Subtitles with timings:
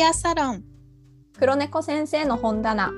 [0.00, 0.64] リアサロン。
[1.38, 2.90] 黒猫先生の本棚。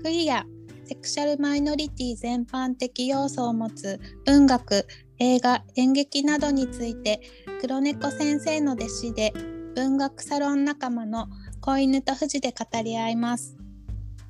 [0.00, 0.46] クイア。
[0.84, 4.86] セクシャルマイノリティ全般的要素を持つ文学
[5.18, 7.20] 映画演劇などについて
[7.60, 9.32] 黒猫先生の弟子で
[9.74, 11.26] 文学サロン仲間の
[11.60, 13.58] 子犬と富士で語り合います。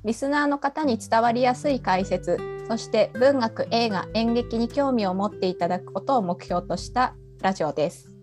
[0.03, 7.13] リスナーの方に伝わりやすい解説そして文学映画演劇に興味を持っていただくことを目標とした
[7.43, 8.14] ラジオです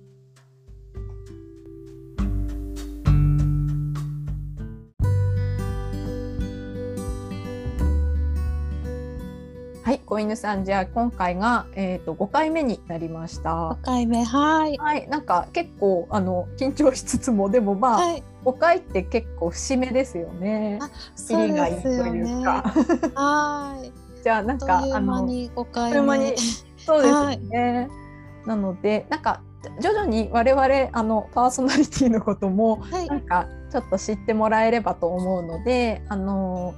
[9.92, 13.82] はい、子犬さん、じゃあ今回がえっ、と5回目になりました5。
[13.82, 20.78] 回目はいはい、なんか結構あの緊張しつつもでもまあ、はい5回って結構節目ですよね。
[20.80, 20.90] あ
[21.28, 22.62] キリがいいというか。
[23.14, 23.92] はい
[24.24, 26.36] じゃあなんかあのに5回あっという間目に
[26.78, 27.88] そうですね。
[28.46, 29.42] なのでなんか
[29.78, 36.74] 徐々に我々あのパーソナリティのこともはいなんかちょっと知ってもらえればと思うので、あの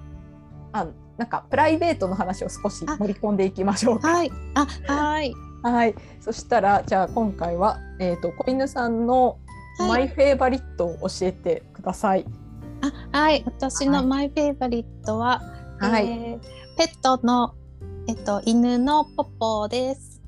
[0.72, 4.08] あなんかプライベートの話を少し盛り込んでいきましょうか。
[4.08, 4.30] はい。
[4.54, 5.34] あはい。
[5.62, 9.38] はい、そしたらじゃあ今回はえっ、と子犬さんの
[9.78, 9.88] はい。
[9.88, 12.26] マイフェイバリットを教えてください。
[13.12, 13.42] あはい。
[13.46, 15.42] 私のマイフェイバリットは、
[15.78, 17.54] はい、えーペットの
[18.08, 20.20] えっと犬のポポです。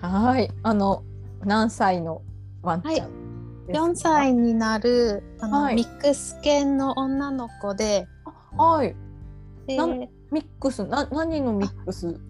[0.00, 1.04] はい、あの
[1.44, 2.22] 何歳の
[2.62, 5.76] ワンちゃんですか？4歳になるあの、はい。
[5.76, 8.06] ミックス犬の女の子で、
[8.56, 8.96] はい、
[9.66, 9.76] で
[10.30, 12.20] ミックスな何のミックス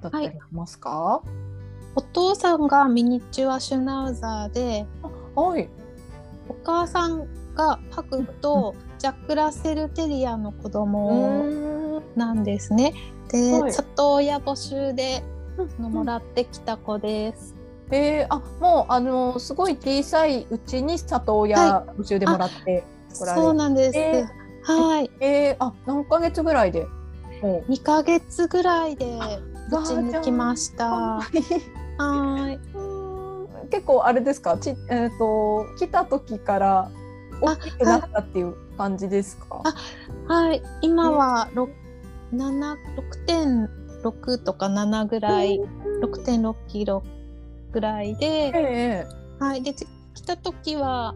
[0.00, 1.22] だったりしますか？
[1.94, 4.86] お父さんがミニチュアシュナウザーで、
[5.34, 5.68] はい、
[6.48, 12.92] お母さんがパグとジャックラッセルテリアの子供ん、なんですね。
[13.28, 15.22] で、はい里親募集で
[15.80, 17.54] のもらってきた子です。
[17.90, 23.98] えー、あもうあのすごい小さいうちに里親は募集でもらって来られそうなんです。
[23.98, 24.26] え
[24.64, 25.10] はい。
[25.20, 26.86] えー、あ何ヶ月ぐらいで
[27.68, 29.38] 2ヶ月ぐらいであ
[29.82, 30.86] うちに来ました。
[30.86, 32.58] はーい。
[32.74, 33.26] うん
[33.70, 34.56] 結構あれですか？
[34.58, 36.90] ちえっ、と来た時から
[37.40, 39.62] 大きくなったっていう感じですか？
[39.64, 39.74] あ
[40.32, 40.62] はい。
[40.82, 41.70] 今は六
[42.32, 43.68] 七六点
[44.04, 45.60] 六とか7ぐらい、
[46.00, 47.02] 6.6キロ
[47.72, 49.06] ぐらいで、ええ
[49.40, 49.62] はい。
[49.62, 51.14] でち来た時は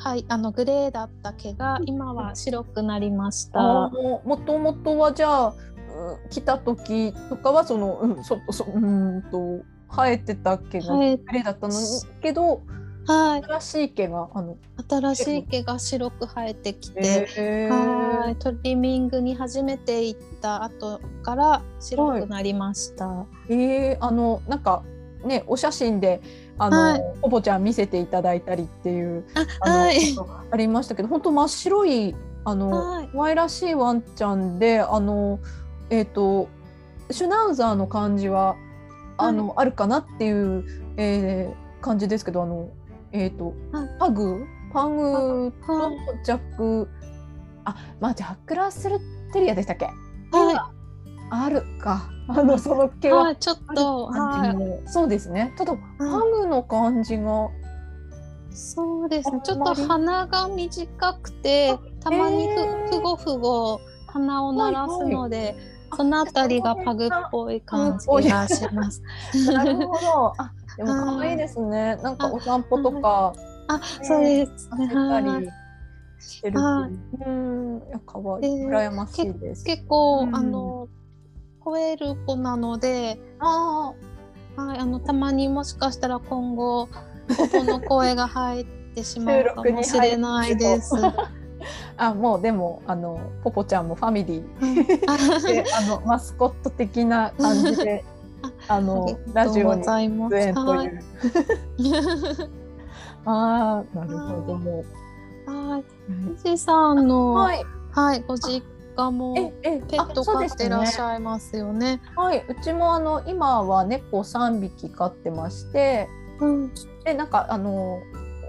[0.00, 3.60] はいあのグレーだった毛が今は白くなりました。
[3.60, 5.54] あももともとはじゃあう
[6.30, 11.86] 来た時とかはそのうんそそうんと生えてた毛がグレーだったのに
[12.22, 12.62] けど
[13.06, 13.44] はい。
[13.44, 14.56] 新しい毛があの
[14.88, 17.28] 新しい毛が白く生えてきて。
[17.36, 23.26] えはい、トリミングに初めて行った後から白くなりました。
[23.50, 24.82] えー、あのなんか
[25.24, 26.22] ねお写真で
[26.60, 27.02] あの、はい。
[27.22, 29.24] ポポちゃん見せていただいたりっていう
[29.60, 29.96] あ、はい、
[30.50, 33.08] ありましたけど本当真っ白いあの、はい。
[33.12, 35.40] 可愛らしいワンちゃんであの
[35.88, 36.48] えっ、と
[37.10, 38.56] シュナウザーの感じは
[39.18, 40.64] あの、あるかなっていう、
[40.96, 42.68] えー感じですけどあの
[43.12, 43.88] えっ、と、はい。
[43.98, 44.44] パグ？
[44.72, 45.52] パグ？
[45.66, 45.96] とはい。
[46.24, 46.88] ジャック、
[47.64, 48.98] あまあジャックラッセル
[49.32, 50.70] テリアでしたっけ、は
[51.30, 54.54] あるかあのその毛い、ははい、ちょっと、は
[54.86, 55.52] そうですね。
[55.56, 57.46] ただ、ハグの感じが。
[57.46, 57.48] い、
[58.56, 59.40] そうですね。
[59.42, 65.56] ちょっと鼻が短くて、たまにふ、ふごふご鼻を鳴らすので。
[65.96, 69.02] そのあたりがパグっぽい感じがします。
[69.52, 70.34] なるほど。
[70.38, 71.96] あ、でも可愛いですね。
[71.96, 73.32] なんかお散歩とか。
[73.68, 74.88] あ、そうですね。
[74.88, 75.24] たはい。
[75.42, 75.48] り
[76.20, 76.60] してる。
[76.60, 76.90] はい
[77.24, 78.58] うん、可愛い。
[78.58, 79.64] で羨ましいです。
[79.64, 80.88] 結構、うんあの。
[81.64, 83.92] 吠える子なので、あ
[84.56, 90.94] はい、あのたまにもしかしたら今後ここの声が入ってしまうかもしれないです。
[90.96, 91.30] あ、
[91.96, 94.96] あ、もうでも、あの、ポポちゃんもファミリー。
[95.46, 98.04] で、あの、マスコット的な感じで。
[98.68, 99.84] あの、ラジオに。
[99.84, 101.02] 出演とはいいう。
[103.26, 104.54] ああ、なるほど。
[104.56, 104.84] も
[105.46, 105.84] はい。
[106.42, 107.52] 富士山の、は
[107.92, 108.24] はい、い。
[108.26, 108.62] ご実
[109.00, 112.00] 家もえ、え、ペット飼ってらっしゃゃいますよね。
[112.16, 116.08] はい、うちもあの今は猫三匹飼ってまして、
[116.40, 116.72] うん、
[117.04, 118.00] でなんかあの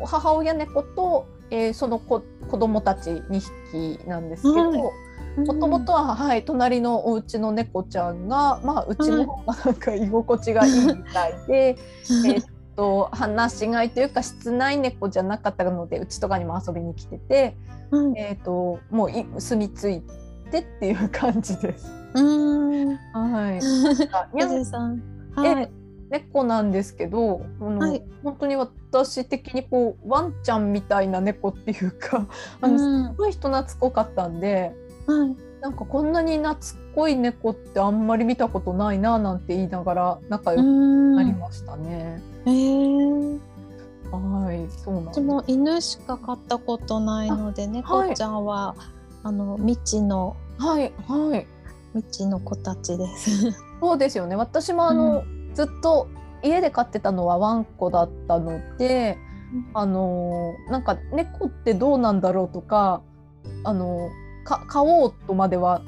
[0.05, 3.39] 母親猫と、えーその子子供たち2
[3.99, 4.81] 匹なんですけど、はい。
[5.37, 11.77] もともとは、はい、隣のお家の猫ちゃんが、まあ、うちの方がなんか居心地がいいみたいで、
[12.27, 12.43] えっ
[12.75, 17.55] と話し飼いというか室内猫じゃなかったのでうちとかにも遊びに来てて、
[17.91, 20.03] うん、えっともうい住み着い
[20.51, 21.91] てっていう感じです。
[22.13, 23.59] うん、はい。
[23.87, 24.49] なんかにゃん。
[24.49, 25.01] 富士山、
[25.35, 25.71] はい、
[26.09, 28.03] 猫なんですけどあの、はい。
[28.23, 32.27] 本当に私的にこうワンちゃんみたいな猫っていうか
[32.61, 34.75] あの、うんすごい人懐っこかったんで
[35.07, 35.35] はい。
[35.61, 36.57] なんかこんなに懐っ
[36.95, 41.15] こい猫ってあんまり見たことないななんて言いながら仲良くん。
[41.15, 42.19] なりましたね。
[42.45, 43.39] えー、
[44.11, 45.19] はいそうなんです。
[45.19, 48.75] 私も犬しか飼ったことないので、猫ちゃんは、
[49.23, 51.47] あの未知のはいはい。
[51.93, 53.51] 未知の子たちです。
[53.81, 54.35] そうですよね。
[54.35, 55.23] 私もあの、
[55.53, 56.07] ずっと
[56.43, 59.17] 家で飼ってたのはワンコだったので
[59.73, 63.01] あのなんか猫ってどうなんだろうとか
[63.63, 64.09] あの
[64.43, 65.81] か飼おうとまでは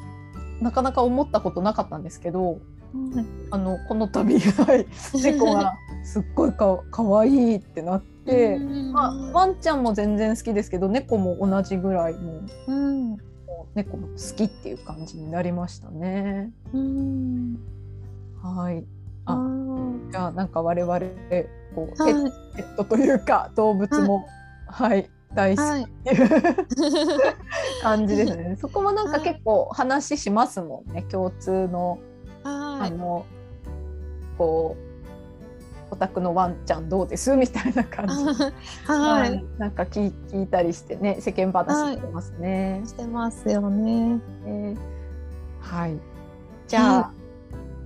[0.61, 2.59] なかなか思ったことなかったんですけど
[3.51, 4.85] あのこの度はい
[5.23, 8.12] 猫がすっごいかかわいいってなって、
[8.93, 12.73] まあ、ワンちゃんも全然好きですけど猫も同じぐらいもう
[13.13, 13.17] う
[13.75, 16.51] 猫も好きっていう感じになりましたね。
[16.73, 17.57] うん。
[18.41, 18.85] はい。
[19.25, 19.37] あ
[20.11, 20.99] じゃあなんか我々
[21.75, 22.13] こう、はい。
[22.55, 24.27] ペットというか動物も、
[24.67, 25.87] はい、大好はいき。
[25.87, 26.23] ってい。
[26.23, 26.29] う
[27.81, 28.57] 感じですね。
[28.59, 31.03] そこもなんか結構話しますもんね。
[31.03, 31.99] 共通の
[32.43, 32.87] はい。
[32.87, 33.25] あの
[34.37, 34.92] こう
[35.93, 37.35] お宅のワンちゃんどうです？
[37.35, 38.25] みたいな感じ。
[38.37, 38.53] で、
[38.91, 42.81] はい、なんか聞い聞いたりしてね世間話してますね。
[42.85, 44.19] してますよね。
[44.45, 44.93] えー
[45.63, 45.97] はい。
[46.67, 47.11] じゃあ、は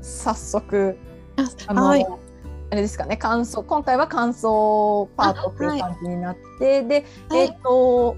[0.01, 0.98] 早速
[1.38, 3.62] ああの、はい、あれですかね感想。
[3.63, 7.39] 今回は感想パートっていう感じになって、で、はい。
[7.42, 8.15] えっ、と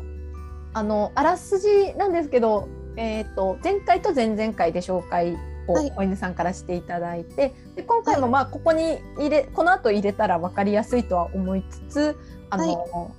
[0.73, 5.37] あのあらすじなんですけど、えっ、と前回と前々回で紹介
[5.73, 12.17] をはいお犬さんからしていただいて、で今回もまあここに入れこの後入れたら分かりやすいとは思いつつ
[12.49, 13.11] あの、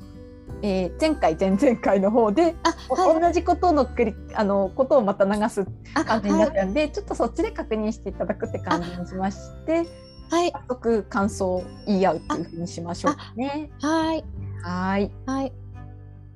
[0.62, 2.54] えー前回前々回の方で、はい、
[3.20, 5.64] 同じことの繰りあのことをまた流す
[5.94, 9.86] あ、感じになっはい、たんで、ちょっとそっちで確認していただくって感じにしまして。
[10.30, 13.68] はい、早速感想を言い合うっていうふうにしましょうかね。
[13.80, 14.24] はい、
[14.62, 15.10] はい。
[15.26, 15.52] はい。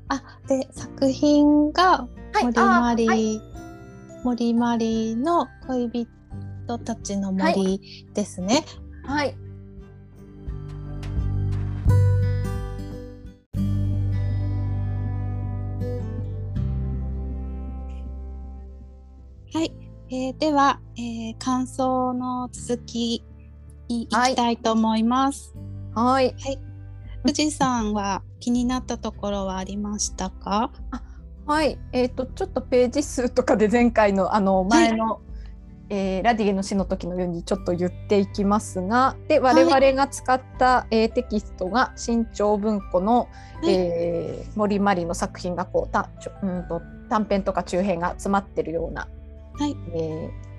[0.09, 3.54] あ、で、作品がはい森マリ、あはい
[4.25, 5.91] 森マリの恋
[6.67, 8.65] 人たちの森ですね。
[9.05, 9.37] はい。
[19.53, 19.73] はい、
[20.11, 23.17] えーでは、えー感想の続き
[23.89, 25.55] いいはいきたいと思います。
[25.95, 26.35] はい。
[27.23, 30.71] 富士山は気になったところはありましたか？
[31.47, 31.79] はい。
[31.93, 35.21] えっ、とちょっとページ数とかで前回のあの前の、
[35.91, 43.29] えーラディゲの詩の時のようにちょっと言っていきますが、で我々が使った、えーテキストが新潮文庫の、
[43.63, 43.75] はい。
[43.75, 46.81] えー森マリの作品がこうたちょうんと
[47.11, 49.09] 短編とか中編が詰まってるような、
[49.55, 49.77] はい。
[49.95, 50.55] えー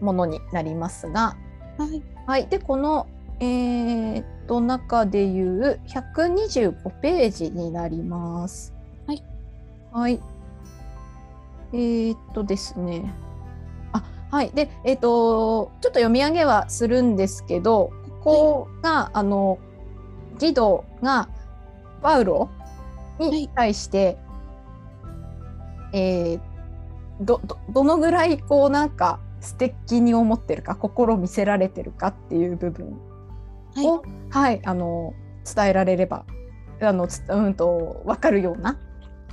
[0.00, 1.36] ものになりますが、
[1.78, 3.06] はい、はい、でこの、
[3.40, 8.73] えーっと中でいう125ページになります。
[9.94, 10.12] はい。
[10.12, 10.20] はい。
[11.72, 13.14] えーっとですね。
[13.92, 14.50] あはい。
[14.50, 17.92] で、えーっとちょっと読み上げはするんですけど
[18.24, 19.58] ここが、あの
[20.40, 21.28] ギドが
[22.02, 22.50] パウロ
[23.20, 24.18] に対して、
[25.92, 26.40] えー
[27.20, 32.98] どどどのぐらいこうなんか素敵に思ってるか心見せられてるかっていう部分
[33.76, 36.24] はい、を、はい、あの伝えられれば
[36.80, 38.80] あのつうんと分かるような、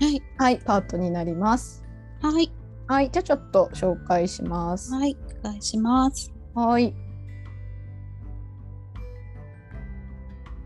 [0.02, 1.86] はい、はい、パートになります。
[2.24, 2.52] はい、
[2.88, 4.92] はい、じゃあちょっと紹介します。
[4.92, 6.34] はい、お願いします。
[6.56, 6.96] はい。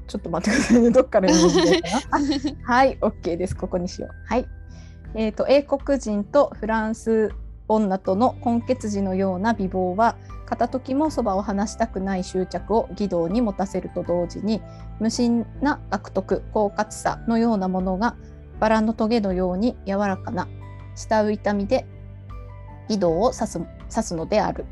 [0.07, 0.89] ちょっと待ってくださいね。
[0.95, 2.03] どっから読んでかな。
[2.11, 2.19] あ
[2.75, 3.57] はい、OK です。
[3.57, 4.11] ここにしよう。
[4.25, 4.47] はい。
[5.15, 7.33] えっ、と、英国人とフランス
[7.67, 10.15] 女との混血児のような美貌は、
[10.45, 14.61] 片時もそばを離したくない執着を義堂に持たせると同時に、
[15.01, 18.15] 無心な悪徳、狡猾さのようなものが、
[18.59, 20.47] バラのトゲのように柔らかな、
[20.95, 21.85] 舌痛みで
[22.89, 23.59] 義堂を刺す
[23.89, 24.65] 刺すのである。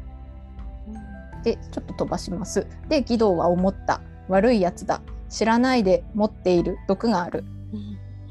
[1.43, 2.67] でちょっと飛ばします。
[2.87, 4.01] で義堂は思った。
[4.29, 5.01] 悪いやつだ。
[5.29, 6.77] 知らないで持っている。
[6.87, 7.43] 毒がある。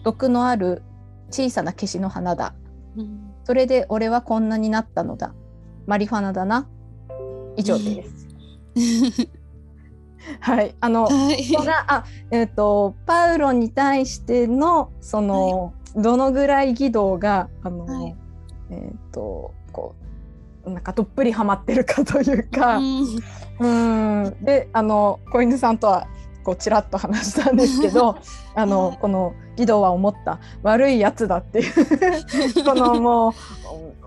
[0.05, 0.83] 毒のある。
[1.31, 2.55] 小さな消しの花だ。
[3.45, 5.35] それで俺はこんなになったのだ。
[5.87, 6.69] マリファナだな。
[7.57, 8.29] 以上です。
[10.41, 11.57] はいあのはい、
[11.89, 18.17] あえっ、とパウロに対してのその、どのぐらい義堂があの、はい。
[18.71, 19.95] えっ、とこ
[20.65, 22.79] うなんかどっぷりハマってるかというか。
[22.79, 24.25] うん。
[24.25, 24.37] うん。
[24.45, 26.07] であの子犬さんとは
[26.45, 28.17] こうちらっと話したんですけど
[28.55, 28.99] あの、はい。
[28.99, 31.75] この義堂は思った悪いやつだっていう
[32.65, 33.33] このもう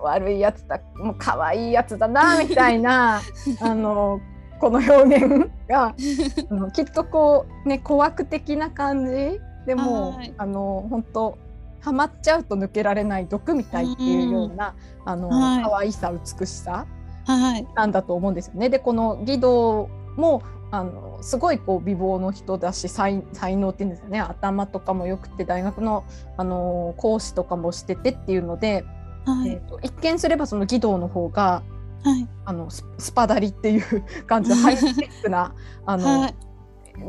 [0.02, 3.22] 悪いやつだもう可愛いやつだなみたいな
[3.62, 4.20] あの
[4.60, 5.94] この表現が
[6.74, 9.40] きっとこうね怖く的な感じ？
[9.66, 10.34] でも、はい。
[10.38, 11.38] あの本当
[11.82, 14.74] ハマっちゃうと抜けられない毒みたいっていうような、
[15.06, 15.64] あの、はい。
[15.64, 16.88] 可愛さ美しさ
[17.26, 18.70] はいなんだと思うんですよね。
[18.70, 24.20] でこの義堂もあのすごいこう美貌の人だし才才能っていうんですよね。
[24.20, 26.04] 頭とかもよくて大学の
[26.38, 28.86] あの講師とかもしててっていうので、
[29.26, 29.50] はい。
[29.50, 31.64] えーと一見すればその義堂の方が
[32.06, 32.28] はい。
[32.46, 35.56] あのススパダリっていう感じのハイスペックな
[35.88, 36.36] あの、はい。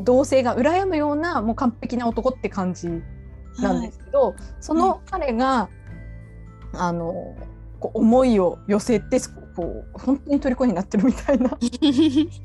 [0.03, 2.89] 同性が羨むようなもう完璧な男って感じ
[3.59, 5.69] なんですけど、その彼が、
[6.73, 7.35] あの
[7.79, 9.19] こう思いを寄せて
[9.55, 11.49] こう本当に虜になってるみたいな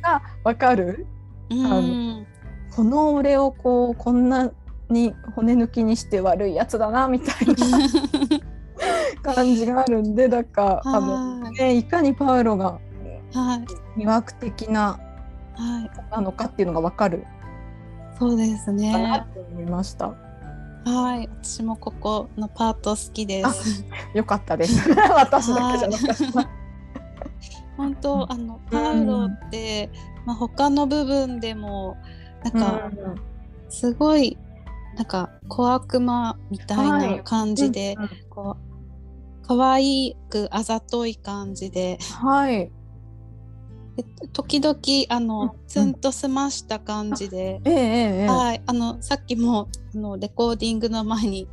[0.03, 1.07] がわかる。
[1.51, 2.27] うん。
[2.77, 4.51] この俺をこうこんな
[4.89, 7.55] に骨抜きにして悪いやつだなみたいな
[9.23, 12.79] 感じがあるんでだからあの、はいね、いかにパウロが
[13.35, 13.57] は
[13.97, 14.01] い。
[14.01, 14.99] 魅惑的な
[15.55, 15.91] はい。
[16.11, 17.25] なのかっていうのがわかる。
[18.19, 20.15] そうですかなね思いました。
[20.85, 21.29] はい。
[21.43, 23.85] 私もここのパート好きです。
[24.15, 24.89] よかったです。
[25.15, 26.51] 私だけじゃなかった。
[27.77, 29.91] 本当あのパウロって、
[30.27, 31.97] まあ、他の部分でも
[32.45, 32.91] なんか
[33.69, 34.37] すごい
[34.97, 36.75] なんか小悪魔みた
[37.09, 38.11] いな感じで、うんうん。
[38.29, 38.72] こう
[39.43, 42.71] 可愛くあざとい感じではい。
[43.97, 44.77] で時々
[45.11, 47.75] あうんのツンと澄ました感じで、ええ
[48.25, 48.27] え。
[48.27, 51.49] はいあのさっきもあのレコーディングの前に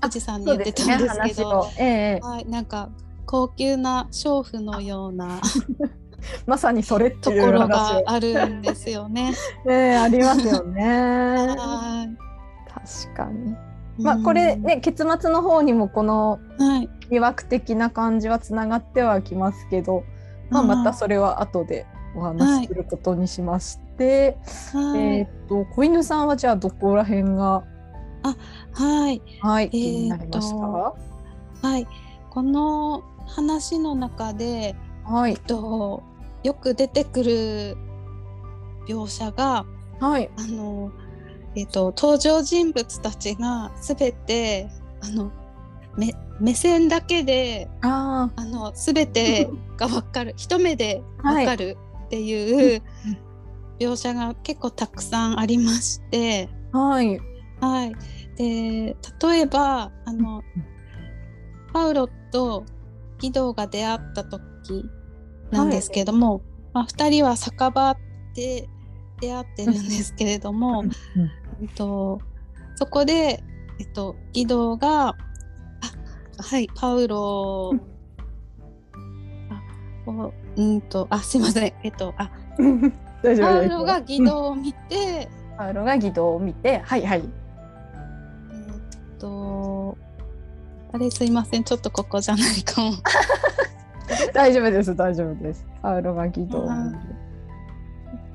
[0.00, 2.90] あおじさんに言ってたんですけど、話をええええはいなんか
[3.26, 5.40] 高級な娼婦のような
[6.46, 8.02] まさにそれってというころが。
[8.06, 9.34] あるんですよね。
[9.68, 11.48] ええありますよね。
[11.58, 12.24] はい
[13.04, 13.54] 確かに。
[13.98, 16.40] まあこれ、ね結末の方にもこの
[17.10, 20.04] 魅惑的な感じはつながってはきますけど、
[20.50, 21.86] まあまたそれは後で
[22.16, 24.36] お話しすることにしまして、
[24.72, 27.64] はい、えーっと子犬さんはじゃあどこら辺が？
[28.72, 29.22] はい。
[29.40, 30.56] はい、気になりました？
[31.68, 31.86] はい、
[32.30, 34.74] この話の中で、
[35.04, 35.32] はい。
[35.32, 36.02] えっと、
[36.42, 37.76] よく出てくる
[38.88, 39.66] 描写が
[40.00, 40.30] はい。
[40.36, 40.90] あの、
[41.56, 44.68] えっと、登場人物たちが全て
[45.00, 45.30] あの
[45.96, 50.34] 目目線だけでああの全てが分かる。
[50.38, 52.82] 一目で分かるっていう
[53.78, 56.48] 描写が結構たくさんありまして。
[56.72, 57.20] あはい。
[57.60, 57.94] はい、
[58.36, 60.42] で例えばあの
[61.72, 62.64] パウロと
[63.18, 64.84] ギドーが出会った時
[65.50, 66.42] なんですけれども、
[66.72, 67.96] まあ、2人は酒場
[68.34, 68.68] で
[69.20, 70.84] 出会ってるんですけれども、
[71.60, 72.20] えっと、
[72.76, 73.42] そこで、
[73.80, 75.16] えっと、ギドーがあ
[76.38, 77.72] はいパウロ。
[79.50, 81.72] あおうんとあすいません。
[81.82, 82.30] えっとあ
[83.22, 87.22] 大丈夫ですパウロがギドーを見て、パウロが義堂を見てはいはい。
[88.50, 89.96] えーっと、
[90.92, 92.92] あれすいません、ちょっとここじゃないかも。
[94.34, 95.64] 大丈夫です大丈夫です。
[95.80, 96.98] パウロが義堂を見る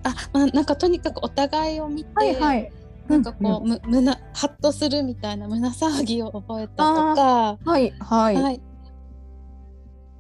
[0.04, 2.72] あ、まあ、なんかとにかくお互いを見て、はいはい
[3.10, 6.84] なんかこう、む胸ハッとするみたいな胸騒ぎを覚えたと
[7.16, 8.62] か、はいはい、はい。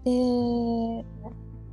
[0.04, 1.06] で、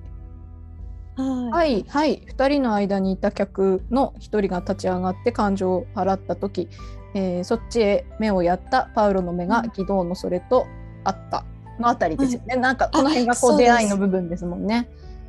[1.17, 1.51] はい。
[1.51, 2.23] はいはい。
[2.27, 6.71] 2人の間にいた客の1人が立ち上がって感情を払った時、
[7.15, 10.67] えーそっちへ目をやったパウロの目が義堂のそれと
[11.05, 11.45] あった。
[11.79, 14.89] のあたりですよね、なんかこの辺がこそう出会いの部分ですもんね。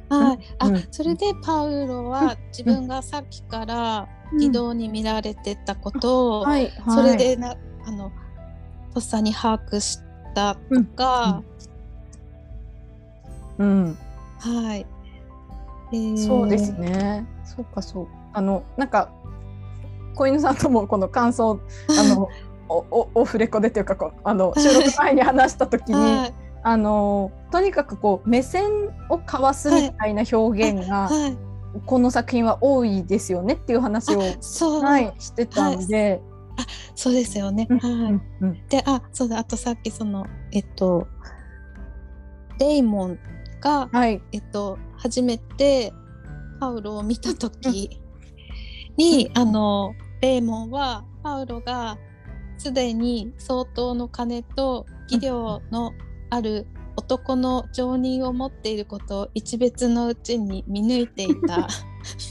[0.10, 0.84] はい、あ、うん。
[0.92, 8.12] それでパウロは自分がさっきから義堂に見られてたことを、はい、それでなあの
[8.94, 10.00] とっさに把握し
[10.36, 11.42] たとか、
[13.58, 13.98] うん、
[14.40, 14.86] はい、
[15.94, 16.28] えー。
[16.28, 17.26] そうですね。
[17.44, 18.08] そうかそう。
[18.34, 19.10] あのなんか
[20.16, 22.30] 小犬さんともこの感想あの
[22.68, 26.34] おおオフレコでというかこうあの収録前に話した時に、はい。
[26.68, 31.38] あのとにかくこう目線を交わすみたいな表現が、はい、
[31.86, 36.24] この作品は多いですよねっていう話を、そう、はい、してたんで、
[36.96, 37.68] そうですよね。
[37.70, 38.22] うんはい。
[38.42, 41.08] うんで、あ、そうだ、あとさっきそのえっと
[42.58, 43.20] デイモン
[43.62, 44.22] がはい。
[44.32, 45.94] えっと初めて
[46.60, 48.02] パウロを見た時
[48.98, 49.94] に、あの
[50.26, 52.00] レイモンはパウロが
[52.58, 55.94] すでに相当の金と技量の
[56.32, 56.66] ある
[56.96, 61.68] 男の常任を持っていることを一別のうちに見抜いていた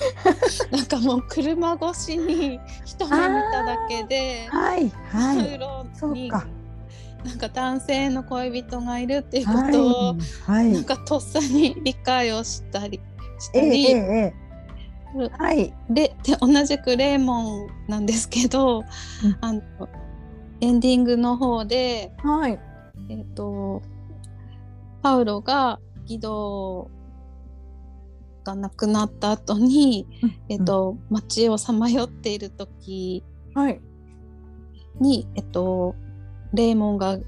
[0.77, 3.11] なんかもう車越しに一目見
[3.53, 5.55] ただけではいはパい。
[5.55, 6.33] ウロに。
[7.25, 10.17] なんか男性の恋人がいるっていうことを、は
[10.51, 10.63] い。
[10.63, 10.85] はいなん。
[10.85, 13.01] かとっさに理解をしたり
[13.39, 14.44] したええり、ええええ
[15.39, 15.73] はい。
[15.91, 18.85] でで同じくレーモンなんですけど、うん
[19.41, 19.63] あの
[20.61, 22.59] エンディングの方で、はい。
[23.09, 23.83] えっと
[25.03, 26.91] パウロがギド
[28.45, 30.07] が亡くなった後に、
[30.49, 33.23] えっと街をさまよっている時
[33.55, 33.81] はい。
[35.01, 35.95] に、えっと、
[36.53, 37.19] レーモンが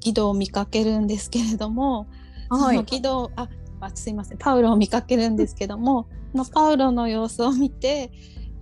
[0.00, 2.06] ギドを見かけるんですけれども、
[2.48, 2.76] はい。
[2.76, 3.48] そのギドあ
[3.86, 8.10] あすいませんパウロを見かけるんですけどもそのパウロの様子を見て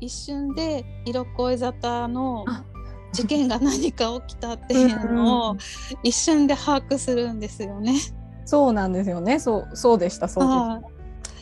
[0.00, 2.64] 一瞬で色恋沙汰のあ
[3.12, 5.56] 事件が何か起きたっていうのを
[6.02, 7.96] 一瞬で把握するんですよね。
[8.44, 9.38] そうなんですよね。
[9.40, 10.28] そう、そうでした。
[10.28, 10.52] そうで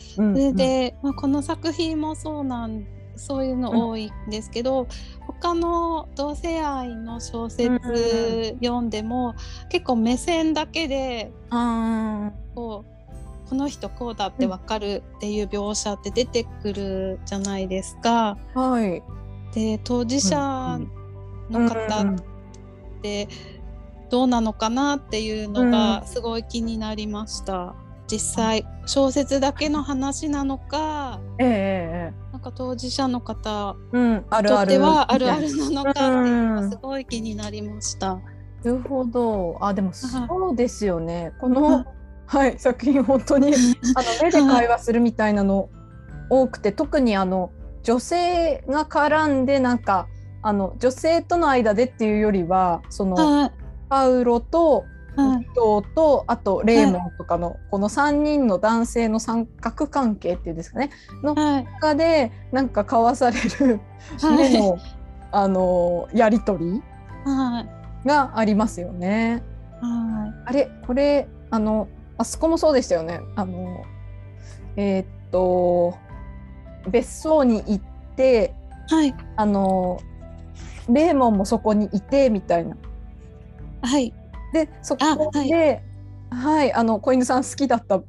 [0.01, 0.15] した。
[0.15, 4.87] それ、で、まあ、この作品もそうなんそういうの多いんですけど、
[5.27, 9.35] 他の同性愛の小説読んでも、
[9.69, 11.31] 結構目線だけで
[12.55, 12.98] こう
[13.49, 18.37] この人こうだってわかるっていう描写って出てくるじゃないですか。
[18.53, 19.01] あ、はい。
[19.53, 20.79] で当事者
[21.49, 22.15] の方っ
[23.01, 23.27] て
[24.11, 27.73] どうなのかなっていうのがすごい気になりました。
[28.07, 34.77] 実際小説だけの話なのかええええなんか当事者の方にとって。
[34.77, 38.15] はあるあるなのかっていうのうんがすごい気になりました。
[38.15, 38.21] な
[38.63, 39.57] るほど。
[39.61, 41.33] あ、でもそうですよね。
[41.39, 41.85] こはのい、
[42.29, 43.53] はい、作品本当に
[43.95, 45.69] あの目で会話するみたいなの
[46.29, 47.49] 多くて、特にあの
[47.81, 50.07] 女性が絡んでなんか
[50.43, 53.51] あの女性との間でっていうよりは、そのはい。
[53.89, 55.41] パウロとはい。
[55.41, 55.55] 伊藤
[55.95, 60.91] とあとレーモンとかのこの3人の男性の三角関係っていうんですかね
[61.23, 61.65] はい。
[61.65, 63.81] 中でなんか交わされる
[64.21, 64.53] はい。
[64.53, 64.77] 目の、
[65.31, 66.83] あのやり取り
[67.25, 68.07] はい。
[68.07, 69.41] がありますよね。
[69.81, 71.87] はあれこれあの
[72.19, 73.21] あそこもそうでしたよね。
[73.35, 73.83] あの
[74.75, 75.97] えーっと
[76.89, 77.81] 別荘に行っ
[78.15, 78.53] て
[78.89, 79.99] いはいあの
[80.89, 82.77] レーモンもそこにいてみたいな。
[83.81, 84.13] はい
[84.53, 85.81] でそこあはいで
[86.31, 88.05] はい、あの子犬さん好きだった部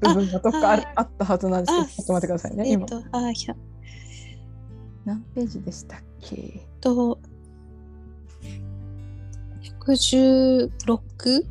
[0.00, 2.72] 分がどっかあ,、はいあったはずなんですけどあちょっと待ってくださいね。
[2.72, 3.54] 今えっとはいひゃ
[5.04, 6.66] 何ページでしたっけ？
[6.80, 7.18] と
[9.84, 11.46] 116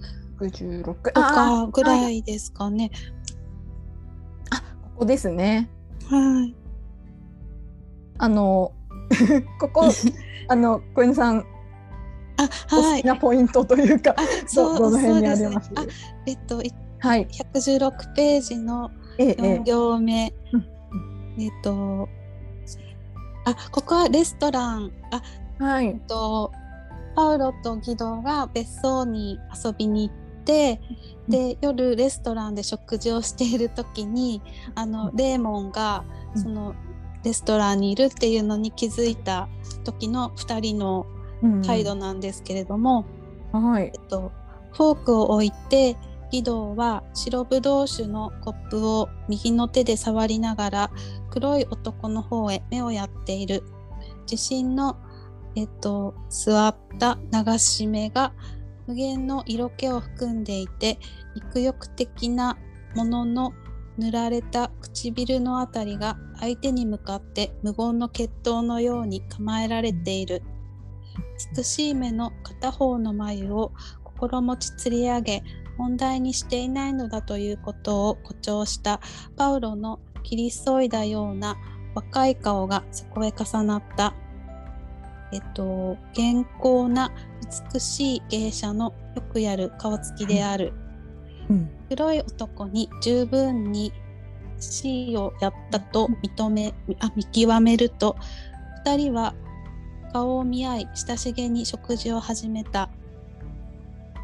[0.47, 2.91] 66とあかぐらはいいですかね。
[4.95, 5.69] ここですね。
[6.09, 6.55] はい。
[8.17, 8.71] あの
[9.59, 9.89] ここ
[10.47, 11.45] あの小犬さん
[12.37, 12.97] あ、おはい。
[12.97, 14.15] 好きなポイントというか、
[14.47, 15.49] そう、どの辺にあそうです？
[15.49, 15.71] ねります？
[15.75, 15.85] あ、
[16.27, 17.27] えっと、いはい。
[17.27, 20.33] 116ページのえええ4行目。
[20.53, 20.65] うん
[21.39, 22.07] えっと。
[23.45, 24.91] あ、ここはレストラン。
[25.11, 25.21] あ、
[25.59, 25.99] えはいえっ。
[26.07, 26.51] と。
[27.15, 30.20] パウロとギドが別荘に遊びに行って。
[30.45, 30.79] で、
[31.61, 34.41] 夜レストランで食事をしている時に。
[34.75, 36.03] あの、レーモンが、
[36.35, 36.75] うんその。
[37.23, 39.47] レストランにいるっていうのに気づいた
[39.83, 41.05] 時の2人の
[41.43, 43.05] うん態度なんですけれども、
[43.51, 43.91] はい。
[43.93, 44.31] えっと、
[44.73, 45.97] フォークを置いて
[46.31, 50.91] 義堂は白ぶどう酒のコップを右の手で触りながら
[51.29, 53.63] 黒い男の方へ目をやっている
[54.29, 54.97] 自身の、
[55.55, 58.33] えっと、座った流し目が
[58.91, 60.99] 無限の色気を含んでいて
[61.33, 62.57] 肉欲的な
[62.93, 63.53] ものの
[63.97, 70.43] 塗られた唇のあたりが相手に向かって無言の決闘のように構えられている
[71.55, 73.71] 美しい目の片方の眉を
[74.03, 75.43] 心持ち釣り上げ
[75.77, 78.99] 問題にしていないのだということを誇張した
[79.37, 81.55] パウロの切り添いだような
[81.95, 84.13] 若い顔がそこへ重なった。
[85.33, 87.11] えっと、健康な
[87.73, 90.73] 美しい芸者のよくやる顔つきである。
[91.49, 93.91] うん黒い男に十分に
[94.59, 98.15] 死をやったと認めあ見極めると
[98.85, 99.33] 二人は
[100.13, 102.89] 顔を見合い親しげに食事を始めた。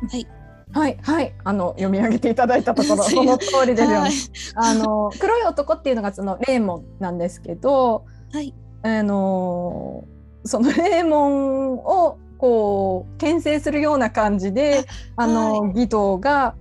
[0.09, 0.27] はい。
[0.71, 3.95] はいはいあの読み上げていただいたところ その通りですよね。
[3.97, 4.11] はい。
[4.55, 8.53] あの黒い男っていうのがそのレーモンなんですけど、はい。
[8.83, 10.05] あの
[10.45, 16.56] そのレーモンをこう牽制するような感じであの、はギドが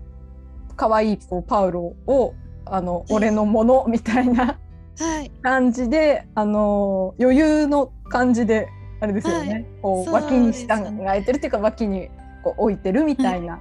[0.76, 2.34] 可愛いこうパウロを
[2.66, 4.58] あの、い俺のものみたいな
[4.98, 5.30] はい。
[5.42, 8.68] 感じであの余裕の感じで
[9.00, 10.72] あれですよね、はいこう脇に従
[11.14, 12.08] えてるっていうか脇に
[12.42, 13.60] こう置いてるみたいな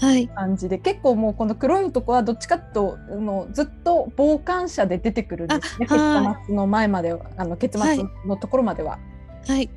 [0.00, 0.28] はい。
[0.28, 8.98] 感じで結構もうこの黒い男はどっちかというとあのずっと傍観者で出てくるんですね結あ末の前まではあの結末のところまでは。
[9.46, 9.68] はい。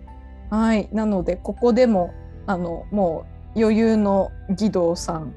[0.50, 2.14] はい、なのでここでも
[2.46, 5.34] あのもう余裕の義堂さん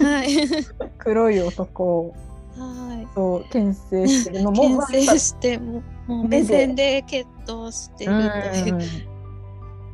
[0.00, 0.48] はい。
[0.98, 2.14] 黒い男を
[2.56, 3.08] はい。
[3.14, 8.74] そう牽制してるのも まあ牽制してももう目線で決闘してるという。
[8.74, 9.12] うん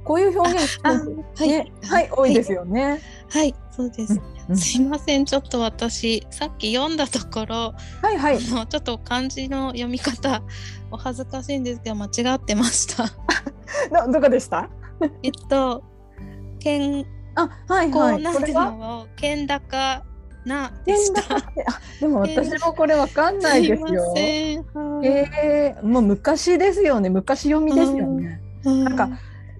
[0.08, 2.98] こういう表現あ、ねはい、はい、多いですよね。
[3.28, 4.14] はい、そうです。
[4.48, 8.38] うんすいません、ちょっと私さっき読んだところ、はいはい。
[8.38, 10.42] ちょっと漢字の読み方
[10.90, 13.04] お恥ずかしいんですけど間違ってました。
[13.90, 14.68] などこでした？
[15.22, 15.82] えっと
[16.60, 18.22] 健あ、はいはい。
[18.22, 19.06] これは？
[19.16, 20.02] 健高
[20.44, 21.22] なで天した。
[22.00, 24.62] でも私もこれわかんないですよえ
[25.04, 27.10] えもう昔ですよね。
[27.10, 28.40] 昔読みですよね。
[28.64, 29.10] なんか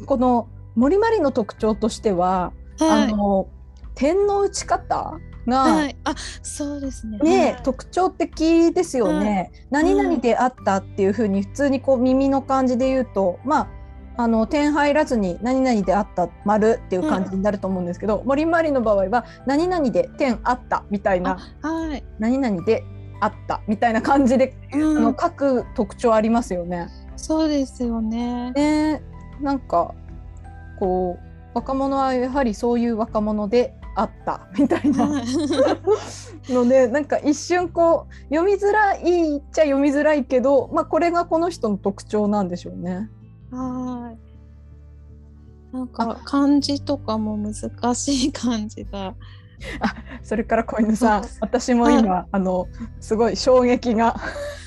[0.07, 3.49] この森まりの特徴としては、はいあの
[3.95, 5.19] 点の打ち方
[5.49, 7.19] が、はい、あそうですね。
[7.19, 9.51] ね、はい特徴的ですよね。
[9.71, 13.69] 何々であったっていうふうに普通にこう耳の感じで言うと、まあ
[14.19, 22.03] あの点入らずに何々であった丸っていう感じになると思うんですけど、森まりの場合は何々で点あったみたいなはい。
[22.19, 22.83] 何々で
[23.21, 26.89] あったみたいな感じで、あうんの書く特徴ありますよね。
[27.17, 28.51] そうですよね。
[28.51, 29.03] ね
[29.41, 29.95] なんか
[30.81, 35.25] こう若者はやはりそういう若者であったみたいなはい
[36.53, 43.09] のでなんか一瞬こう読みづらいっちゃ読みづらいけど、まあ、これがこの人の特徴なんでしょうね。
[43.51, 45.77] はい。
[45.77, 49.15] なんか漢字とかも難しい漢字が。
[50.23, 52.69] それから小犬さん私も今、あの
[53.01, 54.15] すごい衝撃が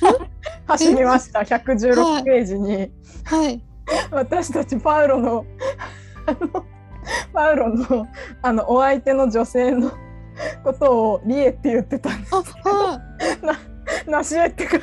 [0.68, 2.92] 走りました116ページに、
[3.24, 3.64] はい。
[4.12, 5.46] 私たちパウロの
[7.34, 8.08] パウロの
[8.42, 9.92] あのお相手の女性の
[10.64, 12.38] ことをリエって言ってたんですあ、
[12.70, 13.02] は
[14.08, 14.10] い。
[14.10, 14.78] なしえってか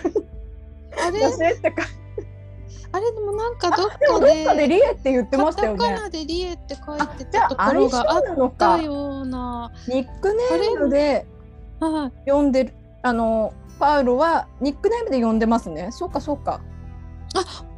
[1.06, 1.20] あれ？
[1.20, 1.82] なしえってか
[2.90, 9.72] あれでもなんかどっかでどっかでリエって言ってましたよねカタカナでリエって書いあてたところがあっなのかたような。
[9.88, 11.26] ニックネームで
[11.80, 12.30] はい。
[12.30, 16.60] 呼んでるあのパウロはニックネームで呼んでますねそうかそうか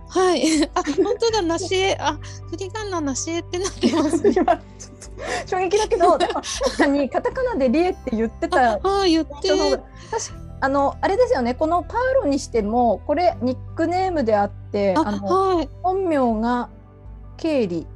[0.08, 0.42] はい。
[0.74, 2.18] あ、本当だ、なしえ、あ、
[2.50, 4.34] 振り仮名なしえってなってますね。
[5.46, 9.80] 衝撃だけどでも確かにカタカナでリエって言ってたあ、あ、言って確か
[10.60, 15.68] あのあれですよねこのパウロにしてもこれニックネームであってあ、あのはい。
[15.82, 16.68] 本名が
[17.36, 17.86] 経理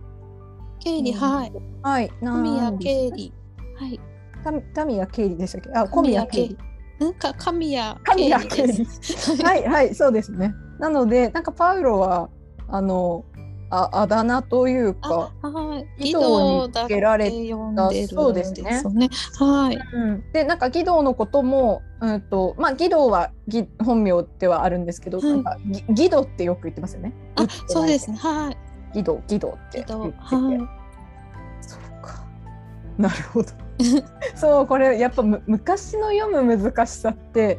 [0.80, 1.52] 経理、はい。
[1.82, 3.32] はい小宮なんです経理。
[3.76, 4.00] はい。
[4.42, 5.70] タミタミヤ経理でしたっけ？
[5.74, 6.58] あ小宮経理
[6.98, 8.86] なんか神谷神谷経理。
[9.44, 12.28] はいはいそうですねなのでなんかパウロは
[12.68, 13.24] あの
[13.70, 16.08] ああだ名というかあ、はい。
[16.08, 19.10] 井井戸につけられ呼んでるそうですね。
[19.38, 19.78] はい。
[19.94, 27.12] うん、でなんか義堂のことも、うんとまあ、義堂は義本名ではあるんですけど、はいなんかぎ義堂ってよく言ってますよね。
[27.36, 28.16] あそうですね。
[28.18, 28.98] はい。
[28.98, 29.58] 義堂義堂って。
[29.74, 30.08] 言ってて、は
[31.60, 32.24] そうか
[32.98, 33.48] なるほど
[34.36, 37.58] そうこれやっぱむ昔の読む難しさって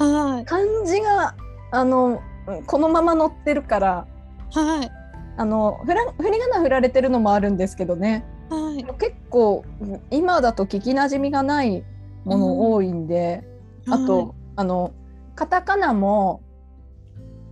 [0.00, 0.02] い。
[0.02, 0.44] はい。
[0.44, 1.34] 漢字が
[1.70, 4.06] あのうんこのまま載ってるから
[4.52, 5.03] はい。
[5.36, 8.84] あのふら振り仮名振られてるのもあるんですけどねはい。
[8.98, 11.84] 結構うん今だと聞きなじみがない
[12.24, 13.44] もの多いんで。
[13.86, 14.92] あと、あの
[15.34, 16.40] カタカナも、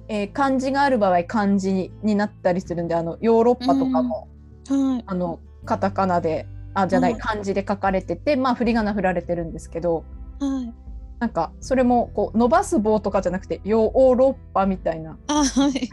[0.09, 4.29] えー漢字がある場合漢字になったりするんであのヨーロッパとかも、
[4.69, 5.05] はい。
[5.07, 10.05] あのカタカナであじゃない、はい漢字で書かれててまあ振り仮名振られてるんですけど
[10.41, 10.75] はい。
[11.23, 15.89] なんかそれもこう伸ばす棒とかじゃなくてヨーロッパみたいなあ、はい。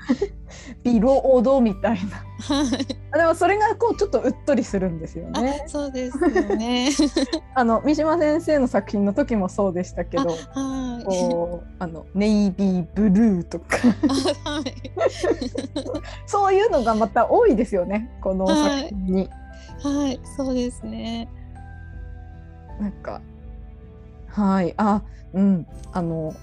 [0.81, 2.17] ビロードみたいな
[2.55, 2.97] はい。
[3.11, 6.89] あでもそれがこうちょっとうっとりするんですよあね。、そうですよね。
[7.53, 11.05] あの三島先生の作品の時もそうでしたけどあはい。
[11.05, 13.65] こうあのネイビーブルーとか
[14.45, 14.63] あはい。
[16.25, 19.29] そういうのがまた多いですよねこの作品に。
[19.83, 20.19] はい。
[20.35, 21.29] そうですね。
[22.79, 23.21] なんか
[24.39, 24.73] はい。
[24.77, 25.01] あ
[25.33, 25.67] うん。
[25.91, 26.33] あの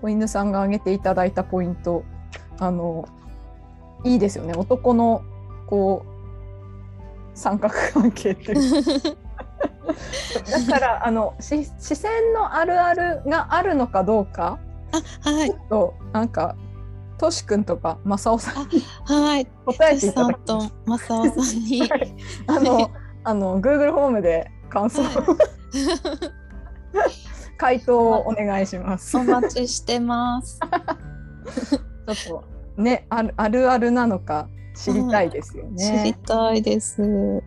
[0.00, 2.04] 子犬さんが挙げていただいたポイント。
[2.58, 3.08] あの
[4.04, 4.54] いいですよね。
[4.54, 5.22] 男の
[5.66, 8.82] こう三角関係っていう。
[10.68, 14.58] だからあのし視線のあるあるがあるのかどうか。
[15.24, 15.50] あ、はい。
[15.50, 15.56] ちょ。
[15.56, 16.54] っとなんか
[17.18, 18.66] としくんとか正雄さん
[19.04, 19.46] はい。
[19.66, 21.80] 答えていただきと正雄さんに。
[21.88, 22.14] はい。
[22.46, 22.90] あの、
[23.24, 25.02] あの、Google ホームで感想、
[27.56, 29.16] 回答をお願いします。
[29.16, 30.58] お待ちしてます。
[32.12, 32.42] ちょっ
[32.76, 36.18] とね、あるあるあるなのか知りたいですよ知りね。
[36.26, 37.42] たいです。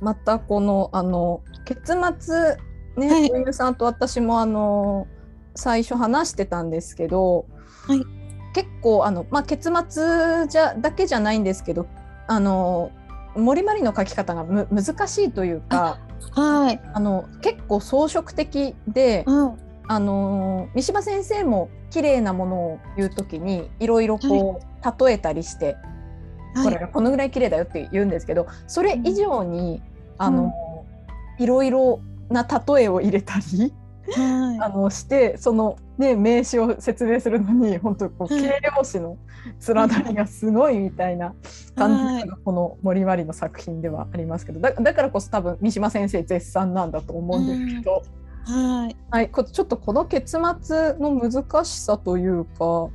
[0.00, 2.56] またこのあの結末
[2.96, 5.06] ね、はい女優さんと私もあの
[5.54, 7.46] 最初話してたんですけど、
[7.86, 8.04] はい
[8.54, 11.86] 結構あの、まあ、結末じゃだけじゃないんですけど
[12.28, 12.92] あの
[13.34, 15.98] 森まりの書き方がむ難しいというか
[16.32, 16.80] はい。
[16.92, 19.58] あの結構装飾的で、うん。
[19.86, 25.76] あの三島先生も綺麗なものを言う時にいろいろこう、例えたりして、
[26.62, 29.82] これがこのぐらい綺麗だよって言うんですけどそれ以上に、
[30.16, 30.52] あの
[31.38, 32.00] いろいろ
[32.30, 33.74] な例えを入れたり
[34.16, 34.20] あ
[34.64, 39.16] はのしてその、ね、名詞を説明するのに本当こうはい形容詞の
[39.66, 41.34] 連なりがすごいみたいな
[41.74, 48.24] 感じがこの森まりの作品ではありますけどだだからこそ多分三島先生絶賛なんだと思うんですけど、い。
[48.46, 48.96] はい。
[49.10, 52.90] はい、こちょっとこの結末の難しさというかちょ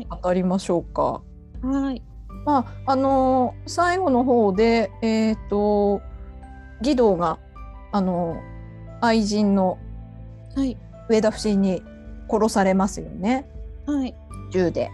[0.00, 1.22] っと語りましょうか。
[1.62, 2.02] はい。
[2.44, 6.00] まああのー最後の方で、えー、と
[6.80, 7.38] 義堂が、
[7.92, 8.50] あのー
[9.02, 9.78] 愛人の
[10.54, 10.76] はい。
[11.08, 11.82] 上田不審に
[12.28, 13.48] 殺されますよね
[13.86, 14.14] はい。
[14.52, 14.90] 銃で。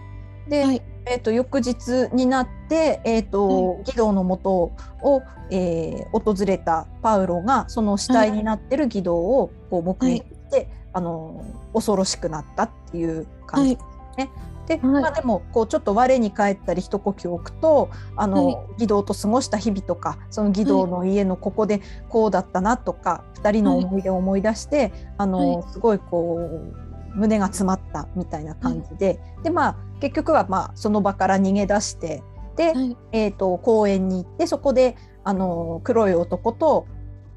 [0.49, 0.81] で、はい。
[1.05, 13.81] えー、と翌日になって、えーと義堂のもとを、えー訪れたパウロがその死体になってる義堂をこう目撃して、あのー恐ろしくなったっていう感じで
[14.13, 14.29] すね。
[14.67, 15.01] で、はい。
[15.01, 18.57] まあ、でもこうちょっと我に返ったり一呼吸置くとあの、はい。
[18.73, 32.21] 義堂と過ごした日々とかその義堂の家のここでこうだったなとか、二人の思い出を思い出して、あのはすごいこう胸が詰まったみたいな感じで、でまあ結局はまあその場から逃げ出して
[32.55, 32.97] で、はい。
[33.13, 36.85] えー、と公園に行ってそこであの黒い男と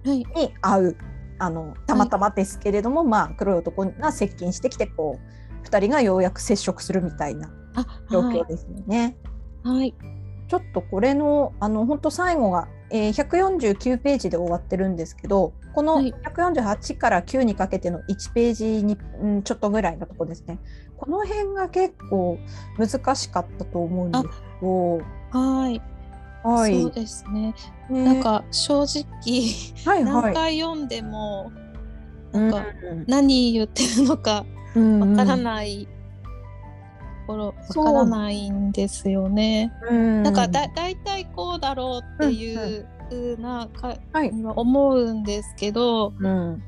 [0.04, 0.18] はい。
[0.18, 0.96] に会う
[1.38, 5.39] あのたまたまですけれども、まあ黒い男が接近してきてこう
[5.70, 9.16] 2人がようやく接触するみたいなあ、状況ですよね。
[9.62, 9.94] はい。
[10.48, 20.58] ちょっとこれのあの本当最後が、えー、149ページで終わってるんですけどこのはい148から9にかけての1ページに、うん、ちょっとぐらいのとこですね
[20.96, 22.36] この辺が結構
[22.76, 24.30] 難しかったと思うんですけ
[24.66, 24.98] ど
[25.30, 25.80] はい。
[26.42, 27.54] はいそうですね。
[27.90, 29.04] ねなんか正直、
[29.84, 31.52] はいはい何回読んでも
[32.32, 32.66] うんなんか
[33.06, 35.86] 何言ってるのかうんわからない
[37.26, 39.72] ところわからないんですよね。
[39.88, 39.94] う。
[39.94, 40.22] ん。
[40.22, 44.30] なんかだ大体こうだろうっていう風なかはい。
[44.30, 46.62] 思うんですけど、うん。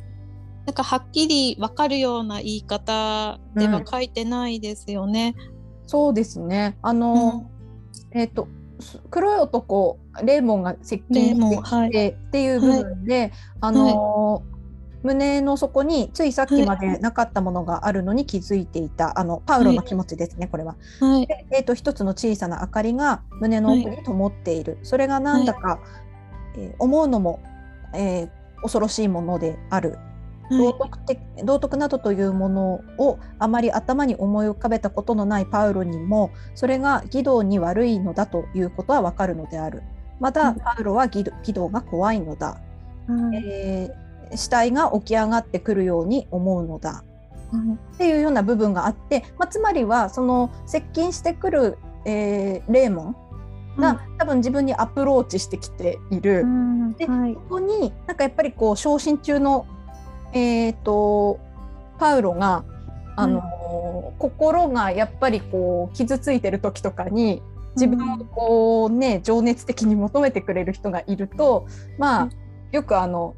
[0.66, 5.34] なんかはっきりわかるような言い方では書いてないですよね。
[5.86, 6.78] そうですね。
[6.82, 7.46] あうの、ん。
[8.12, 8.48] えっ、と
[8.80, 12.08] す黒い男レーモンが接近してきて、はい。
[12.08, 14.52] っていう部分で、あのー
[15.02, 20.76] 胸の底についさっきまでなかったものがあるのに気づいていた、あのパウロの気持ちですね、これは。
[21.00, 21.26] はい。
[21.26, 25.80] で、えー、と一つの小さな明かりが胸の奥に灯っている、それがなんだか、
[26.56, 27.40] えー思うのも、
[27.94, 28.30] えー
[28.62, 29.98] 恐ろしいものである。
[30.50, 30.74] 道はい。
[30.78, 39.82] 徳的道徳などというものをあまり頭に思い浮かべたことのないパウロにもそれが義道に悪いのだということはわかるのである。
[40.20, 42.60] また、うんパウロは義道が怖いのだ、
[43.08, 43.36] はい。
[43.44, 44.01] えー
[44.36, 46.90] 死体が起き上がってくるように思うのだ。
[46.90, 47.04] はい
[47.94, 53.16] っていうような部分があって、まあ、つまりはその接近してくる、えーレーモン
[53.76, 56.42] が、多分自分にアプローチしてきている。
[56.42, 57.34] うんではい。
[57.34, 59.66] ここになんかやっぱりこう昇進中の、
[60.32, 61.38] えー、と
[61.98, 62.64] パウロが、
[63.16, 63.52] あのー
[64.18, 67.42] 心がやっぱりこう傷ついてる時とかに
[67.74, 71.66] 自分をこうね、情熱的に求めてくれる人がいると
[71.98, 72.30] まあ、うん。
[72.72, 73.34] よくあの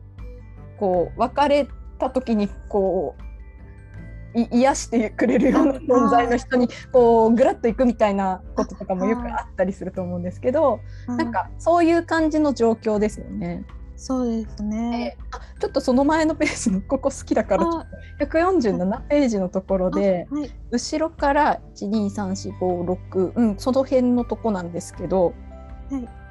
[0.78, 13.64] こう別れた時にこうい癒してくれるような存在の人にこうぐらっといくみたいなこととかもよくあったりすると思うんですけど、なんかそういう感じの状況ですよね。
[13.96, 15.16] そうですね。
[15.30, 17.87] あちょっとその前のページのここ好きだからあ。
[18.20, 20.50] 147ページのところではい。
[20.72, 25.32] 後ろから12345うんその辺のとこなんですけど、
[25.90, 26.23] はい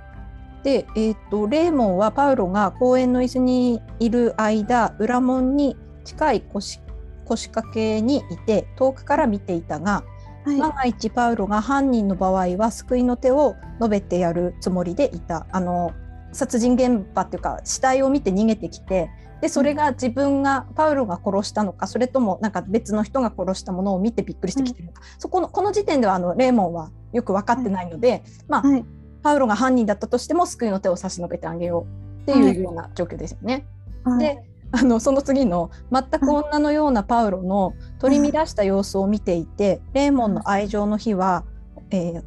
[0.64, 6.80] で、えー、とレーモンはパウロが公園の椅子にいる間裏門に近い腰
[7.26, 10.04] 腰掛けにいて遠くから見ていたが、
[10.46, 10.58] はい。
[10.58, 15.48] 万が一パウロが犯人の場合は救いの手を述べてやるつもりでいた。
[15.52, 15.94] あの
[16.34, 28.86] 殺人現場っていうか死体を見て逃げてきてでそれが自分がパウロが殺したのかそれともなんか別の人が殺したものを見てびっくりしてきてるのか、そこのこの時点ではあのレーモンはよく分かってないので、まあ、はい
[29.24, 31.88] パウロが犯人だったとしても救いの手を差し伸べてあげよ
[32.28, 33.66] うっていうような状況ですよね。
[34.04, 34.20] はい。
[34.20, 34.44] で
[34.76, 41.46] あのその次の全く女のようなパウロの取り乱した様子を見ていて、レーモンの愛情の火は、
[41.92, 42.24] えー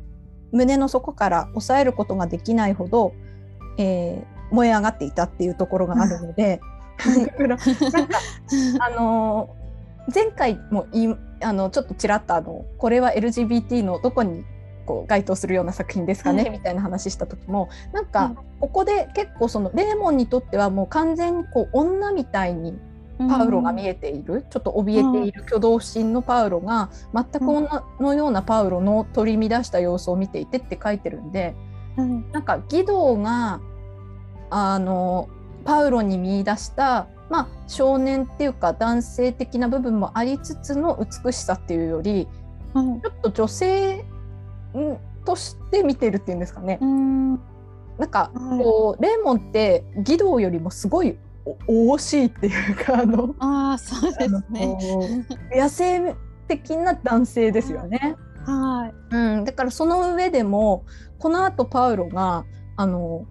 [0.52, 3.12] 胸の底から抑えることができないほど、
[3.78, 6.60] えー燃え上がっていたっていうところがあるので、
[8.78, 9.50] あの
[10.14, 11.08] 前回もい
[11.42, 14.44] あのちょっとちらっとあのこれは LGBT のどこに
[14.86, 16.50] こう該当するような作品ですかね、はい。
[16.50, 22.78] みたいな話した時もなんかここで結構そのレーモンにとってはもう完全にこう女みたいに
[23.18, 31.54] パウロが見えている、ちょっと怯えている挙動不審のパウロが全く女のようなパウロの取り乱した様子を見ていてって書いてるんで
[31.96, 33.60] うんなんか義堂が
[34.50, 35.28] あの
[35.64, 42.28] パウロに見出した、まあ、少年っていうか男性的な部分もありつつの美しさっていうより
[42.74, 44.15] うんちょっと女性ん
[45.24, 46.78] として見てるっていうんですかね。
[46.80, 47.34] うん
[47.98, 51.16] なんかはいこうレーモンって義堂よりもすごい
[51.66, 54.78] お惜しいっていうかあのああそうですね。
[55.54, 56.14] 野生
[56.48, 58.16] 的な男性ですよね。
[58.44, 59.14] はい。
[59.14, 60.84] うん、だからその上でも
[61.18, 62.44] このあとパウロが
[62.76, 63.26] あの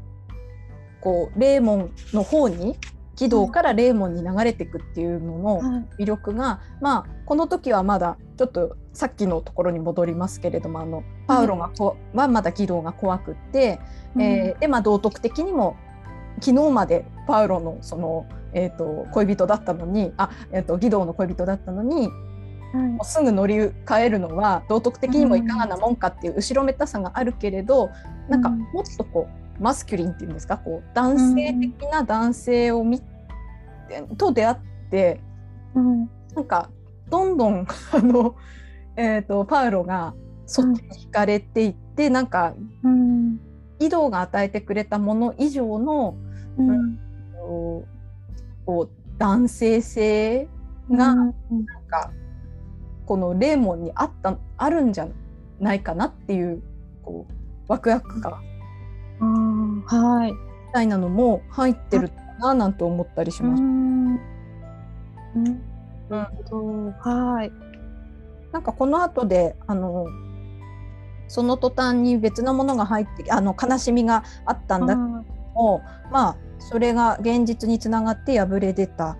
[1.01, 2.77] こうレーモンの方に
[3.15, 6.03] 軌道からレーモンに流れていくっていうののはい。
[6.03, 13.79] 魅力が、まあこの時はまだちょっとさっきのところに戻りますけれどもあのパウロがこ、はまだ軌道が怖くって、
[14.17, 15.75] えーでまあ道徳的にも
[16.41, 22.09] 昨日までパウロのその、えー、と恋人だったのにあ、えー、と義堂の恋人だったのに
[22.73, 27.89] うんもうすぐ乗り換えるのは道徳的にもいかがなもんかっていう後ろめたさがあるけれど、
[28.27, 28.59] なんかうん。
[28.59, 30.57] もっとこうマスキュリンっていうんですか？
[30.57, 33.05] こう男性的な男性を見て、
[34.17, 34.57] と出会っ
[34.89, 35.21] て
[35.75, 36.09] うん。
[36.35, 36.69] なんか
[37.09, 38.35] どんどん あの、
[38.95, 40.13] えー、とパウロが
[40.45, 43.39] そっちに惹かれていって、なんかうん
[43.79, 46.15] 井戸が与えてくれたもの以上の
[46.57, 46.99] うん。
[47.33, 50.47] こうこう男性性
[50.89, 51.17] が、うん。
[51.17, 51.33] なん
[51.87, 52.11] か
[53.05, 55.07] このレーモンにあったあるんじゃ
[55.59, 56.63] ないかなっていう
[57.03, 57.33] こう
[57.71, 58.33] ワクワク感
[59.85, 60.33] はい。
[60.75, 63.63] たいなのも入ってるななんて思ったりします。
[63.63, 64.19] うん
[65.35, 65.61] うん
[66.49, 67.51] とはい。
[68.51, 70.07] なんかこの後であの
[71.27, 75.07] その途端に別のものが入ってあの悲しみがあったんだけど
[75.53, 79.17] も、まあそれが現実につながって破れ出た。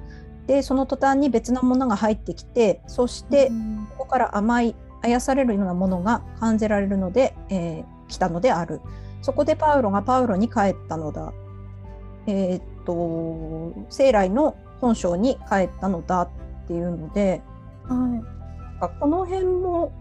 [0.48, 8.82] でその途端に別のものが入ってきてそしてうんここから甘いあされるようなものが感じられるので、えー来たのである
[9.26, 11.34] そこでパウロがパウロに帰ったのだ
[12.28, 16.30] えーっと生来の本性に帰ったのだっ
[16.68, 17.42] ていうので
[17.88, 18.24] はなん
[18.80, 19.92] かこの辺も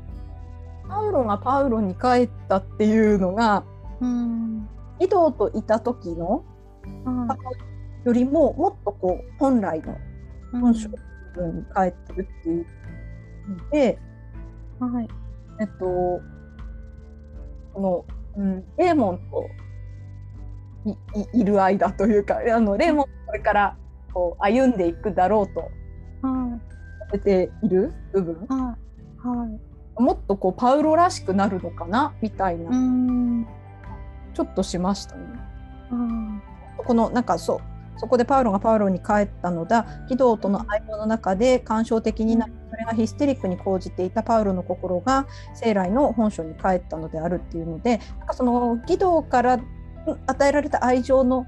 [0.87, 3.65] パウロがパウロに帰ったっていうのが
[4.03, 4.05] い。
[4.05, 4.69] うん
[5.01, 6.45] 井戸といた時の
[7.07, 7.37] は
[8.05, 9.97] よりももっとこう本来のい
[10.53, 10.97] 本性の
[11.35, 12.67] 部分に帰ってるっていう
[13.49, 13.99] ので、
[14.79, 15.09] はい。
[15.61, 16.21] えっと、こ
[17.81, 18.05] の、
[18.37, 19.49] うん、レーモンと
[20.85, 20.90] い
[21.37, 23.77] いいる間というかあのレーモンこれから
[24.12, 25.70] こう歩んでいくだろうと
[26.27, 26.61] は
[27.12, 28.47] 出ている部分い。
[28.49, 28.77] は
[29.27, 29.38] い。
[29.38, 30.03] はい。
[30.03, 32.12] もっとこうパウロらしくなるのかな？
[32.20, 33.47] みたいな、うん
[34.35, 35.23] ちょっとしましたね。
[35.92, 37.61] あこのなんかそう
[37.96, 39.87] そこでパウロがパウロに帰ったのだ。
[40.02, 49.62] 義堂との愛語の中で感傷的になりそれがヒステリックに講じていたパウロの心が生来の本性に帰ったのであるっていうのでなんかその義堂からうん
[50.26, 51.46] 与えられた愛情の、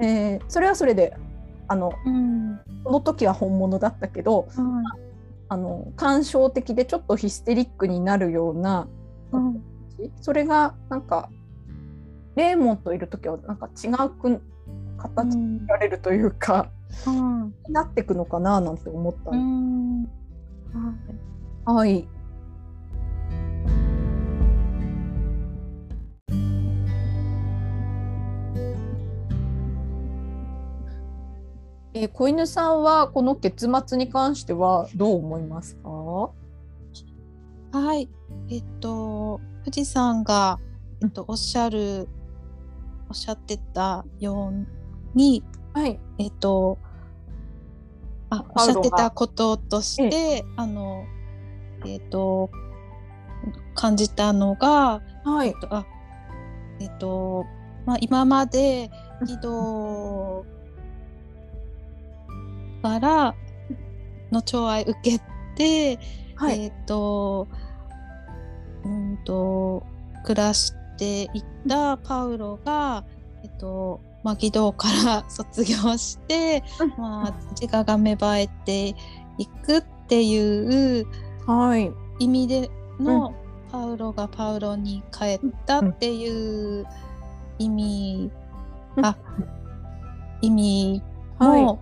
[0.00, 1.16] えーそれはそれで
[1.68, 2.60] あのうん。
[2.84, 5.00] その時は本物だったけどはい。
[5.48, 8.88] あの感傷的でちょっとヒステリックになるような
[9.32, 9.62] うん。
[10.20, 11.28] それがなんか
[12.34, 14.42] レーモンといる時はなんか違うく
[14.96, 16.70] 形にられるというか、
[17.04, 20.92] はなっていくのかななんて思ったんでんは
[21.72, 21.74] い。
[21.74, 22.08] はい。
[31.94, 35.88] えー、子犬さんはこの結末に関してはどう思いますか？
[37.72, 38.10] はい。
[38.50, 40.60] えっと、富士山が、
[41.02, 42.06] えっと、おっしゃる、
[43.08, 44.52] おっしゃってたよう
[45.16, 45.42] に、
[45.74, 45.98] はい。
[46.18, 46.78] えっと、
[48.30, 51.04] あ、おっしゃってたこととして、あの、
[51.84, 52.50] えっと、
[53.74, 55.54] 感じたのが、はい。
[55.70, 55.84] あ
[56.78, 57.46] えっと、
[57.84, 58.90] まあ、今まで
[59.20, 60.44] 義堂
[62.82, 63.34] から
[64.30, 65.18] の寵愛受け
[65.56, 65.98] て、
[66.36, 66.64] はい。
[66.64, 67.48] えっ、と、
[68.84, 69.86] うんと、
[70.24, 73.04] 暮らしていったパウロが、
[73.42, 76.64] えっ、と、まあ、義堂から卒業して、
[76.98, 78.88] まあ、自我が芽生えて
[79.38, 81.06] いくっていう
[81.46, 81.92] はい。
[82.18, 82.68] 意味で
[82.98, 83.32] の、
[83.70, 86.84] パウロがパウロに帰ったっていう
[87.60, 88.32] 意味、
[88.96, 89.06] うん。
[89.06, 89.16] あ
[90.40, 91.02] 意味
[91.38, 91.62] はい。
[91.62, 91.78] も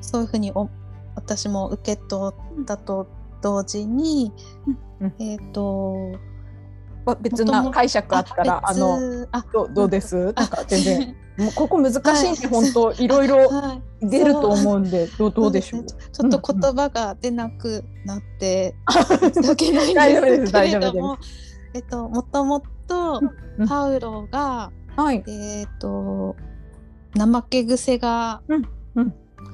[0.00, 0.70] そういうふうにお
[1.16, 3.08] 私も受け取ったと
[3.42, 4.32] 同時に、
[5.00, 5.14] うん。
[5.18, 6.18] えっ、と
[7.04, 9.28] ま別な解釈あったらあ別の
[9.74, 10.16] どうです？
[10.16, 12.36] なんか全然 もうここ難しいんはい。
[12.38, 14.08] で本当いろいろはい。
[14.08, 15.82] 出ると思うんでどうどうでしょう？
[15.82, 15.88] ね。
[16.12, 18.74] ちょっと言葉が出なくなって
[19.22, 21.18] うん申し訳ないんですけれども、
[21.74, 23.20] えっともともと
[23.58, 23.68] うん。
[23.68, 25.24] パウロが、はい。
[25.26, 26.36] えっと
[27.18, 28.42] 怠け癖が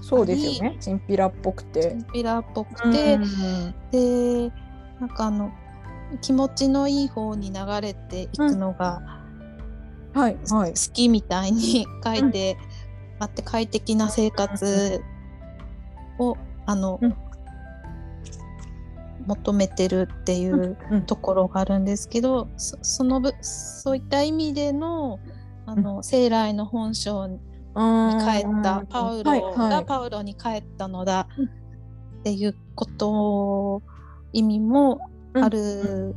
[0.01, 0.77] そうですよね。
[0.81, 3.75] チンピラっぽくチてンピラっぽくて、うん。
[3.93, 4.53] で
[5.01, 5.53] なんかあの
[6.21, 9.22] 気持ちのいい方に流れていくのが
[10.15, 10.71] はいはい。
[10.71, 12.57] 好きみたいに 書いて
[13.19, 15.03] あって快適な生活
[16.19, 16.37] を
[16.67, 17.15] あの、うん。
[19.27, 25.21] 求めてるっていううんところがあるんですけどそそのぶそういった意味での
[25.65, 27.39] あの、生来の本性に
[27.77, 31.45] 帰ったパウロがパウロに帰ったのだうん。
[31.47, 31.49] っ
[32.25, 33.83] ていうこと
[34.33, 35.01] 意味も
[35.35, 36.15] ある、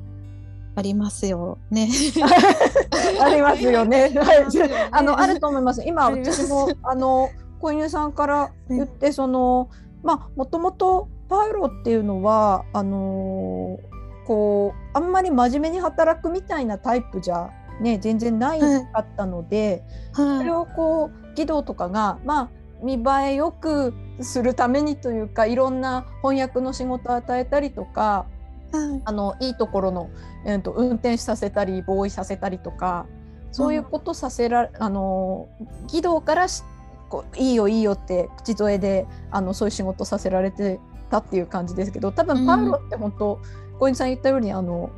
[0.76, 1.58] ありますよ。
[1.72, 1.90] ね。
[3.22, 4.12] ありますよね。
[4.16, 4.46] はい、
[4.92, 5.84] あのあるとと思います。
[5.86, 9.70] 今私もあの小犬さんから言ってその
[10.04, 13.96] まあもともとパウロっていうのはあのー
[14.26, 18.68] こうあんまり真面目に働くみたいなタイプじゃね全然ないか
[19.00, 22.50] ったので、それはをこう義堂とかがまあ
[22.82, 28.35] 見栄えよくするためにというかいろんな翻訳の仕事を与えたりとかい
[28.76, 29.02] はい。
[29.06, 30.10] あのいいところの、
[30.46, 33.06] えー、と運転させたりボーイさせたりとか
[33.52, 35.48] そういうことさせら、あの
[35.84, 36.64] 義堂からし
[37.10, 43.40] こういいよいいよって口添えであのそういう仕事させられてたっていう感じですけど多分パウロって本当
[43.80, 44.90] 小泉さん言ったようにあの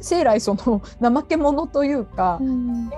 [0.00, 2.90] 生来その 怠け者というか、うん。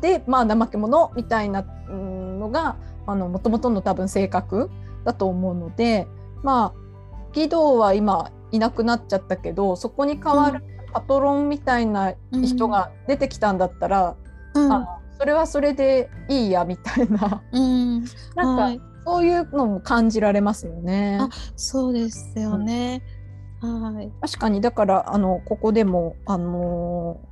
[0.00, 4.70] でまあ怠け者みたいなうんのがもともとの多分性格
[5.04, 6.06] だと思うので
[6.42, 6.80] まあ
[7.34, 14.16] 義堂は今いなくなっちゃったけどそこに代わるパトロンみたいな人が出てきたんだったら、
[14.54, 14.72] うん。
[14.72, 14.86] あの
[15.18, 17.42] それはそれでいいやみたいな。
[17.52, 18.04] うん。
[18.34, 18.80] なんか、はい。
[19.04, 21.18] そういうのも感じられますよね。
[21.20, 23.02] あそうですよね。
[23.60, 24.10] はい。
[24.20, 27.30] 確かにだからあのここでもあのー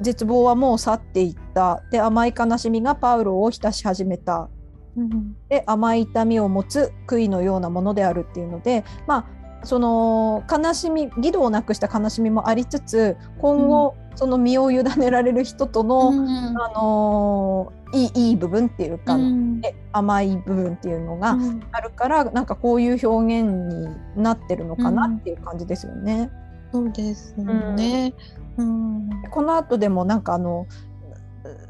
[0.00, 1.82] 絶望はもう去っていった。
[1.90, 4.48] で甘い悲しみがパウロを浸し始めた。
[4.96, 5.36] うん。
[5.48, 9.24] で甘い痛みを持つ悔いのようなものであるっていうのでまあ
[9.64, 16.28] その悲しみ義堂をなくした悲しみもありつつ今後、その身を委ねられる人との、うん
[16.60, 19.60] あのーいいいい部分っていうか、うん。
[19.60, 21.62] で甘い部分っていうのがうん。
[21.70, 26.28] あるから、なんかこういう表現になってるのかなっていう感じですよね。
[26.72, 28.12] そうですよね。
[28.56, 29.08] うん。
[29.30, 30.66] この後でもなんかあの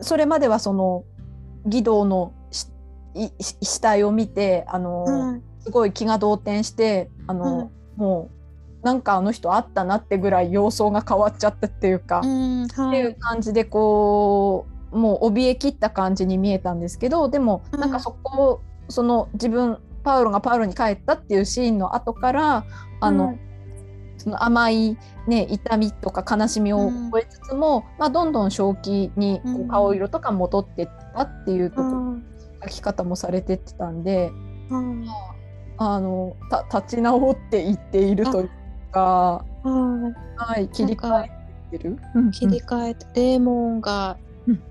[0.01, 1.05] それまではその
[1.66, 2.68] 義堂のし
[3.14, 5.42] い死体を見てあの、はい。
[5.61, 8.30] すごい気が動転してあの、はいも
[8.82, 22.64] うなんかあの人あったなってぐらい様相が変わっちゃったっていうか、うんってはいいう感じでこうもう怯えきった感じに見えたんですけどでもうんなんかそこをその自分パウロがパウロに帰ったっていうシーンの後から
[23.01, 23.40] あの、うん
[24.16, 29.68] その甘い、ね、痛みとか悲しみを超えつつも、まあ、どんどん正気にこううん。
[29.68, 32.24] 顔色とか戻ってったっていうとこうん。
[32.62, 34.30] 書き方もされてってたんで
[34.70, 35.07] うん
[35.76, 38.50] あのた立ち直っていっているという
[38.92, 41.30] か、ははい、切り替え
[41.70, 41.98] てる？
[42.28, 42.30] い。
[42.30, 44.16] 切り替えてレーモンが
[44.46, 44.62] うん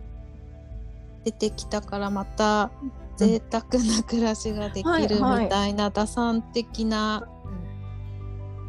[1.25, 2.71] 出てきたからまた
[3.17, 7.27] 贅沢な暮らしができるみたいな打算的な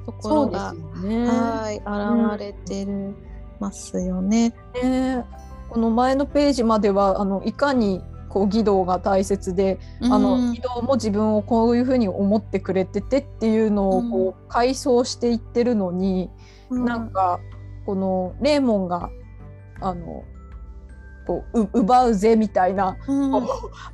[0.06, 1.26] ところがね。
[1.26, 3.14] はい現れてる
[3.60, 4.52] ますよね。
[4.74, 5.24] ね
[5.70, 8.02] この前のページまではあのいかに
[8.34, 16.30] こう義堂が大切で、あのうん義堂も自分をこういうふうに思ってくれててっていうのをこう回想していってるのに、
[16.68, 17.38] なんか
[17.86, 19.08] このレーモンが
[19.80, 20.24] あの
[21.28, 23.34] こうう奪うぜみたいな、うん。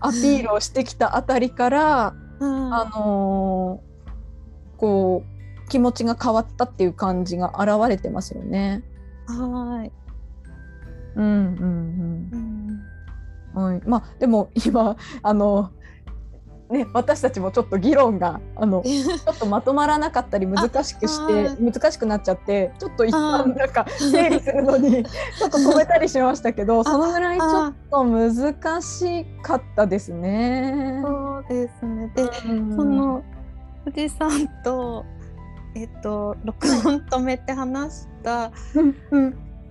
[0.01, 2.75] アピールをしてきたあたりから、うん。
[2.75, 3.91] あのー
[4.79, 8.83] こう気持ちが変わったっていう感じが現れてますよね。
[9.27, 9.93] はい。
[11.17, 12.31] うんうんうん。
[12.33, 12.50] うん
[13.55, 15.71] はい、まあでも今あの
[16.71, 31.01] ね私たちもちょっと議論があの ちょっとまとまらなかったり難しくしあては難しくなっちゃってちょっと一あ旦なんか整理するのに ちょっと止めたりしましたけどそのぐらいちょっと難しかったですね。
[31.03, 32.13] そうですね。
[32.15, 32.77] で、うん。
[32.77, 33.23] その
[33.85, 34.31] 富士山
[34.63, 35.05] と
[35.75, 38.53] えっと録音止めて話した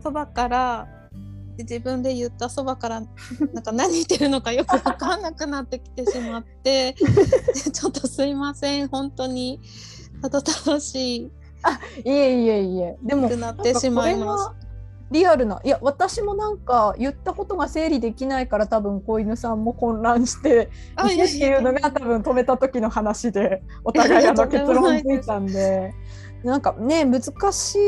[0.02, 0.88] そばから
[1.64, 3.02] って自分で言ったそばから
[3.54, 6.96] なんか何言ってるのかよく分かんなくなってきてしまって
[7.74, 9.60] ちょっとすいません本当に。
[10.22, 11.22] たどたどしい。
[11.24, 11.32] い
[12.06, 12.98] えいえいえ。
[13.02, 14.70] でもくなってしまいまなんかこれは
[15.12, 25.94] リアルないや私もなんか言ったことが整理できないから多分子犬さんも混乱してあいてっていうのが多分止めた時の話でお互いあの結論ついたんで。
[26.44, 27.80] なんかね難しい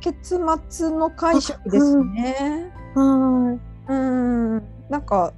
[0.00, 2.72] 結末の解釈ですね。
[2.94, 4.62] はうん。
[4.88, 5.32] なんか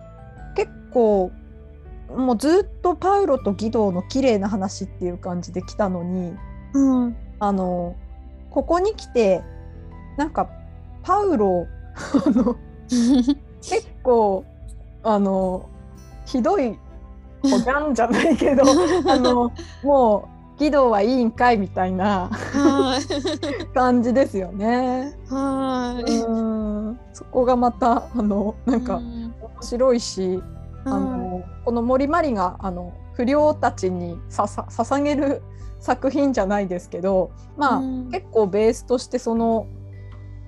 [0.56, 1.30] 結構
[2.16, 6.32] もうずっとパウロとギドーの綺麗な話っていう感じで来たのにい
[6.74, 7.16] うん。
[7.40, 7.96] あの
[8.50, 9.42] ここに来て
[10.16, 10.48] なんか
[11.02, 11.66] パウロ
[12.26, 12.56] あの
[13.60, 14.44] 結構
[15.02, 15.68] あの
[16.26, 16.78] ひどい
[17.42, 18.62] 子じゃんじゃないけど
[19.10, 19.52] あの
[19.82, 23.66] もう義堂はいいんかいみたいなはい。
[23.74, 25.16] 感じですよね。
[25.28, 26.16] はい。
[26.16, 26.30] う
[26.92, 27.00] ん。
[27.12, 29.34] そこがまたあのなんかうん。
[29.40, 30.42] 面白いし、
[30.84, 35.42] あのこの森まりがあの不良たちにささ捧げる
[35.80, 38.10] 作品じゃないですけどまあ、うん。
[38.10, 39.66] 結構ベースとしてその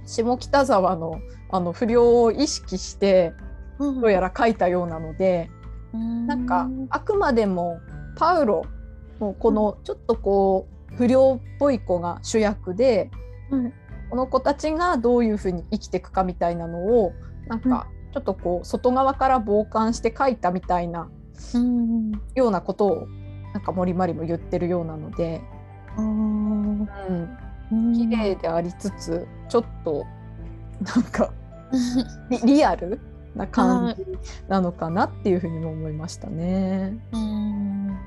[0.06, 3.32] 下北沢のあの不良を意識して
[3.78, 4.00] うん。
[4.00, 5.50] どうやら書いたようなので、
[5.92, 7.78] なんかあくまでも
[8.16, 8.62] パウロ
[9.20, 13.10] のこのちょっとこう不良っぽい子が主役で、
[13.50, 13.72] うん。
[14.08, 17.12] この子たちがどういうふうに生きていくかみたいなのを
[17.48, 21.08] なんかちょっとこう外側から傍観して書いたみたいな
[21.54, 23.08] うんようなことを
[23.52, 25.42] なんか森まりも言ってるようなので、
[25.98, 27.92] うん、うん。
[27.94, 30.06] 綺麗でありつつちょっと
[30.80, 31.32] なんか
[32.30, 33.00] リリアル
[33.34, 34.06] な感じ
[34.48, 36.96] なのかなっていうふうにも思いましたね。
[37.12, 37.98] うん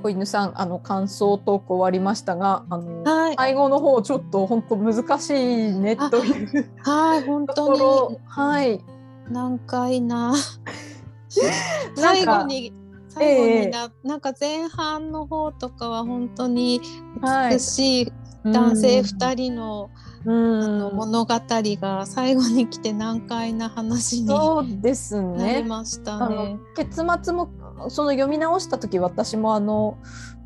[0.00, 3.34] 子犬さんあの感想トーク終わりましたがあの、はい。
[3.36, 8.84] 最後の方ちょっと本当難しいねあというはい本と当にはい。
[9.30, 10.34] 難解な。
[11.94, 12.72] 最か後に
[13.08, 16.80] 最後にな,、なんか前半の方とかは本当に
[17.20, 18.12] はい美しい
[18.44, 19.90] 男性2人人の,、
[20.24, 24.74] うん物語が最後に来て難解な話になり
[25.62, 25.62] ね。
[25.62, 26.58] ましたあねの。
[26.76, 27.48] 結末も
[27.88, 29.96] その読み直した時私もあの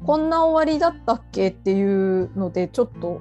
[0.07, 1.83] こんな終わりだったっけってい
[2.23, 3.21] うのでちょっと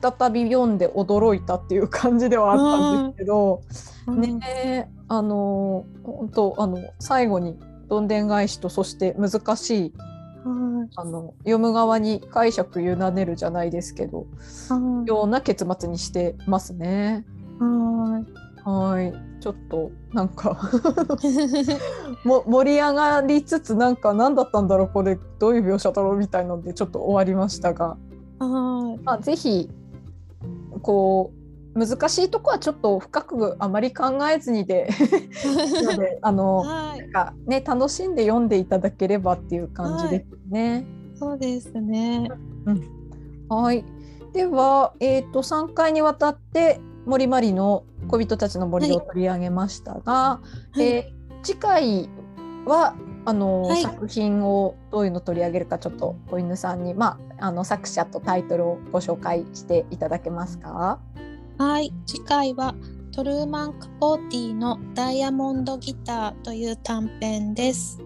[0.00, 3.62] 再び読んで驚いたっていう感じではあったんですけど、
[4.06, 7.58] うんねあの本当あの最後に
[7.88, 9.92] どんでん返しとそして難しい
[10.96, 14.26] あの読む側に解釈委ねるじゃないですけど
[14.68, 15.08] はい。
[15.08, 17.24] ような結末にしてますね。
[17.58, 18.48] はい。
[18.68, 19.12] はい。
[19.40, 20.58] ちょっとなんか
[22.24, 27.96] も盛り上がりつつなんか何だったんだろうこれどういう描写だろうみたいのでちょっと終わりましたが、
[28.38, 29.02] はい。
[29.04, 29.70] まあ、ぜひ
[30.82, 31.32] こ
[31.74, 34.88] う難しいとこはちょっと深くあまり考えずにで
[36.22, 37.00] あのはい。
[37.00, 40.26] なんかね楽しんで読んでいただければっていう感じで。
[40.28, 40.84] すね。
[41.14, 42.28] そうですね。
[43.48, 43.84] はい、
[44.32, 50.40] では、えー、と3回にわたって森まりの小人たちの森を取り上げましたが、は
[50.76, 52.08] いえー次回
[52.66, 60.98] はあの、はい作品をどういうの取り上げるかちょっと子犬さんに、まあ、あの作者とタイトルをご紹介していただけますか？
[61.56, 62.74] はい、次回は
[63.12, 68.00] トルーマン・カポーティのダイヤモンドギターという短編です。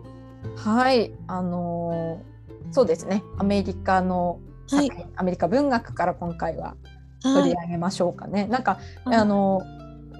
[0.56, 2.31] はい、あのー
[2.72, 3.22] そうですね。
[3.38, 6.74] アメリカの作品、アメリカ文学から今回は
[7.22, 7.50] 取はい。
[7.50, 8.46] り、上げましょうかね。
[8.46, 9.62] なんかはいあの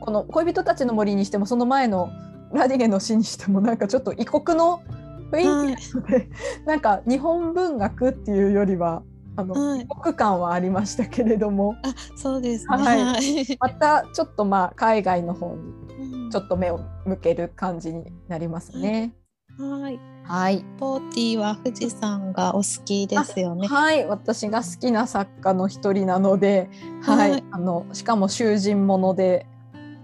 [0.00, 2.10] この恋人たちの森にしてもその前の
[2.52, 4.82] ラディゲの詩にしてもなんかちょっと異国の
[5.30, 6.28] 雰囲気なので、
[6.66, 9.02] なんか日本文学っていうよりは
[9.36, 9.82] あの、はい。
[9.82, 11.74] 異国感はありましたけれども。
[11.82, 12.76] あ、そうですね。
[12.76, 13.02] はい。
[13.04, 13.58] はい。
[13.58, 15.62] またちょっとまあ海外の方に
[15.98, 16.30] うん。
[16.30, 19.14] ちょっと目を向ける感じになりますね。
[19.58, 23.66] はい、はい、ポーティーは富士山がお好きですよね。
[23.68, 26.70] はい、私が好きな作家の一人なので、
[27.02, 27.44] はい、はい。
[27.50, 29.46] あのしかも囚人もので、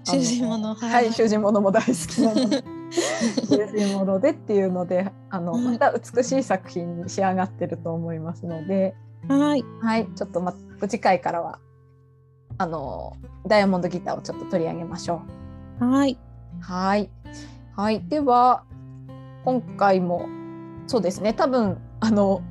[0.04, 0.92] 囚人ものはい。
[0.92, 2.64] はい、囚人ものも大好きなので。
[2.90, 5.62] 囚人ものでっていうのであのはい。
[5.64, 8.94] また美しい作品に仕上がってると思いますので、
[9.28, 10.54] はい、はい、ちょっとま
[10.88, 11.58] 次回からは
[12.56, 13.16] あの
[13.46, 15.22] ダイヤモンドギターをちょっと取り上げましょ
[15.80, 16.62] はい、う。
[16.62, 17.10] はい、
[17.76, 18.64] はい、では
[19.44, 20.28] 今回も
[20.86, 22.42] そうですね多分あの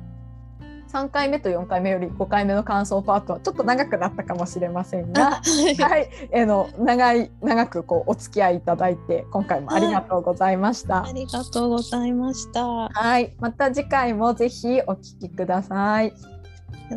[0.88, 11.04] 3回目と4回目より5回目の感想パートはちょっと長くなったかもしれませんが、はい、あの長い長くこうお付き合いいただいて今回もありがとうございました。
[11.04, 12.60] ありがとうございました。
[12.60, 16.14] よはい、また次回もぜひお聞きください。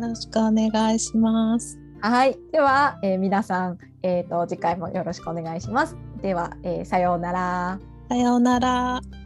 [0.00, 1.78] ろしくお願いします。
[2.00, 5.96] はい、では、えー皆さん、えー、と次回もよろしくお願いします。
[6.22, 7.78] では、えーさようなら。
[8.08, 9.21] さようなら。